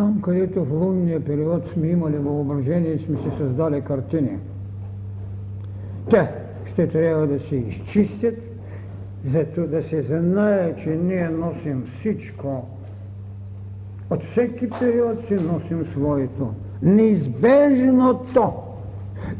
[0.00, 4.38] Там, където в лунния период сме имали въображение и сме си създали картини.
[6.10, 6.30] Те
[6.64, 8.34] ще трябва да се изчистят,
[9.24, 12.68] зато да се знае, че ние носим всичко.
[14.10, 16.54] От всеки период си носим своето.
[16.82, 18.52] Неизбежното.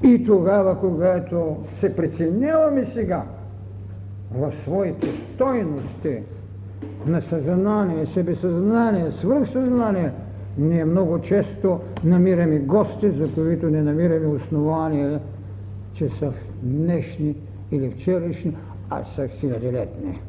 [0.02, 3.22] И тогава, когато се преценяваме сега
[4.34, 6.18] в своите стойности
[7.06, 10.10] на съзнание, себесъзнание, свръхсъзнание,
[10.58, 15.20] ние много често намираме гости, за които не намираме основания,
[15.94, 16.32] че са
[16.62, 17.36] днешни
[17.72, 18.56] или вчерашни,
[18.90, 20.20] а са хилядилетни.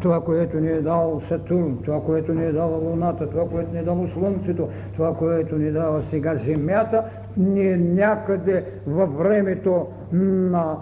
[0.00, 3.78] Това, което ни е дал Сатурн, това, което ни е дала Луната, това, което ни
[3.78, 7.04] е дало Слънцето, това, което ни дава сега Земята,
[7.36, 10.76] ни е някъде във времето на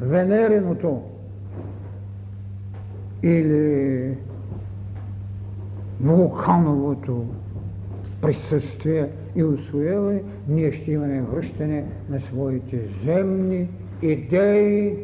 [0.00, 1.02] Венериното
[3.22, 4.14] или
[6.00, 7.24] Вулкановото
[8.20, 13.68] присъствие и усвояване, ние ще имаме връщане на своите земни
[14.02, 14.96] идеи.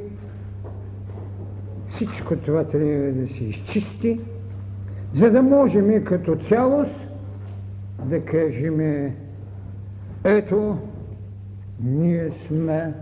[1.87, 4.21] Всичко това трябва да се изчисти,
[5.15, 7.09] за да можем като цялост
[8.05, 9.11] да кажем
[10.25, 10.79] ето,
[11.81, 12.95] ние сме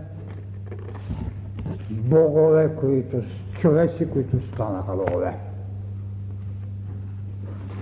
[1.89, 3.21] богове, които,
[3.59, 5.33] човеци, които станаха богове.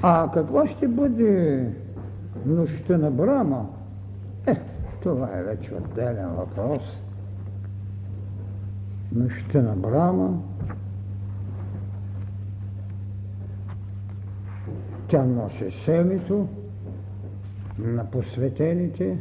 [0.02, 1.66] А какво ще бъде
[2.46, 3.70] нощта на Брама,
[4.48, 4.56] е,
[5.04, 7.04] това е вече отделен въпрос.
[9.16, 10.42] Нощта на Брама,
[15.08, 16.48] тя носи семето
[17.80, 19.18] на посветените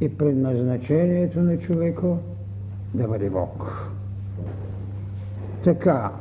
[0.00, 2.16] и предназначението на човека
[2.94, 3.88] да бъде Бог.
[5.64, 6.12] Така,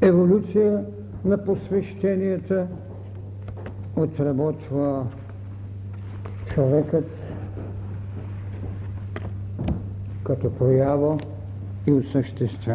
[0.00, 0.84] еволюция
[1.24, 2.66] на посвещенията–
[3.96, 5.06] отработва
[6.54, 7.06] човекът
[10.24, 11.18] като проява
[11.86, 12.04] и от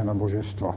[0.03, 0.73] на божество.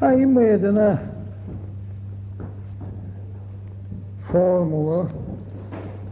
[0.00, 0.98] А има една
[4.20, 5.08] формула,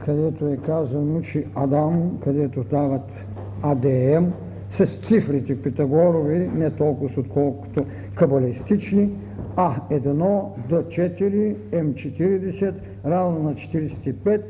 [0.04, 3.24] където е казано, че Адам, където дават
[3.62, 4.32] АДМ,
[4.70, 9.10] с цифрите Питагорови, не толкова отколкото кабалистични,
[9.56, 12.74] А1 до 4, М40
[13.06, 14.42] равно на 45,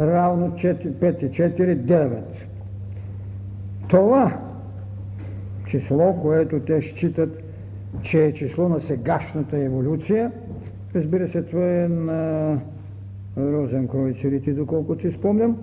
[0.00, 2.22] равно 4, 5 и 4, 9.
[3.88, 4.38] Това
[5.66, 7.42] число, което те считат,
[8.02, 10.32] че е число на сегашната еволюция,
[10.94, 12.58] разбира се, това е на
[13.38, 15.56] Розенкройцерите, доколкото си спомням,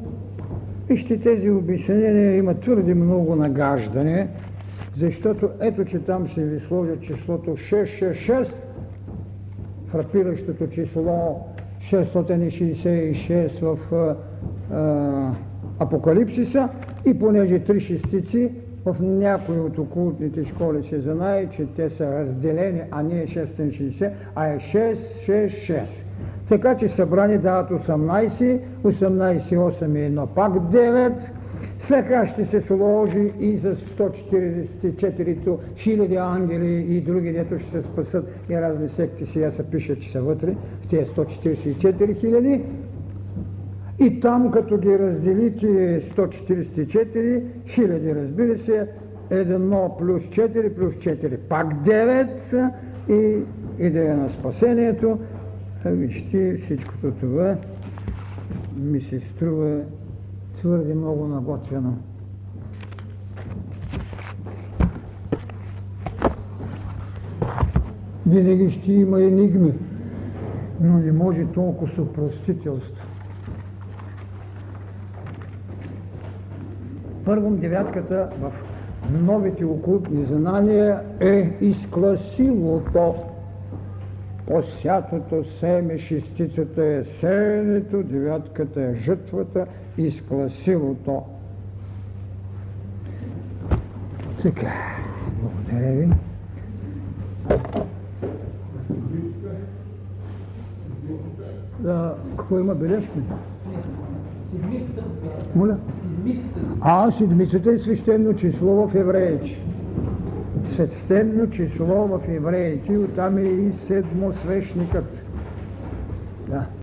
[0.94, 4.28] Вижте, тези обяснения има твърде много нагаждане,
[4.98, 8.54] защото ето, че там ще ви сложат числото 666,
[9.88, 11.48] фрапиращото число
[11.92, 13.78] 666 в
[14.72, 15.32] а,
[15.80, 16.70] Апокалипсиса
[17.06, 18.52] и понеже три шестици
[18.86, 24.12] в някои от окултните школи се знае, че те са разделени, а не е 660,
[24.36, 26.03] а е 666.
[26.54, 31.14] Така че събрани дават 18, 18, 8 и 1, пак 9.
[31.80, 37.82] След това ще се сложи и за 144 хиляди ангели и други, дето ще се
[37.82, 42.62] спасат и разни секти сега се пише, че са вътре в тези 144 хиляди.
[44.00, 48.88] И там, като ги разделите 144 хиляди, разбира се,
[49.30, 52.72] 1 плюс 4 плюс 4, пак 9
[53.10, 53.38] и
[53.80, 55.20] идея на спасението.
[55.86, 57.56] Вижте, всичкото това
[58.78, 59.82] ми се струва
[60.56, 61.94] твърде много наготвено.
[68.28, 69.74] Винаги ще има енигми,
[70.82, 73.06] но не може толкова съпростителство.
[77.26, 78.52] Първо, девятката в
[79.12, 83.16] новите окултни знания е изкласилото
[84.48, 89.66] посятото семе, шестицата е сеенето, девятката е жътвата,
[89.98, 91.22] изкласилото.
[94.42, 94.74] Така,
[95.42, 96.10] благодаря ви.
[101.80, 103.20] Да, какво има бележки?
[105.56, 105.78] Моля?
[106.82, 109.60] А, седмицата е свещено число в евреите
[110.66, 115.26] свещено число в евреите, оттам е и седмосвещникът.
[116.50, 116.66] Да.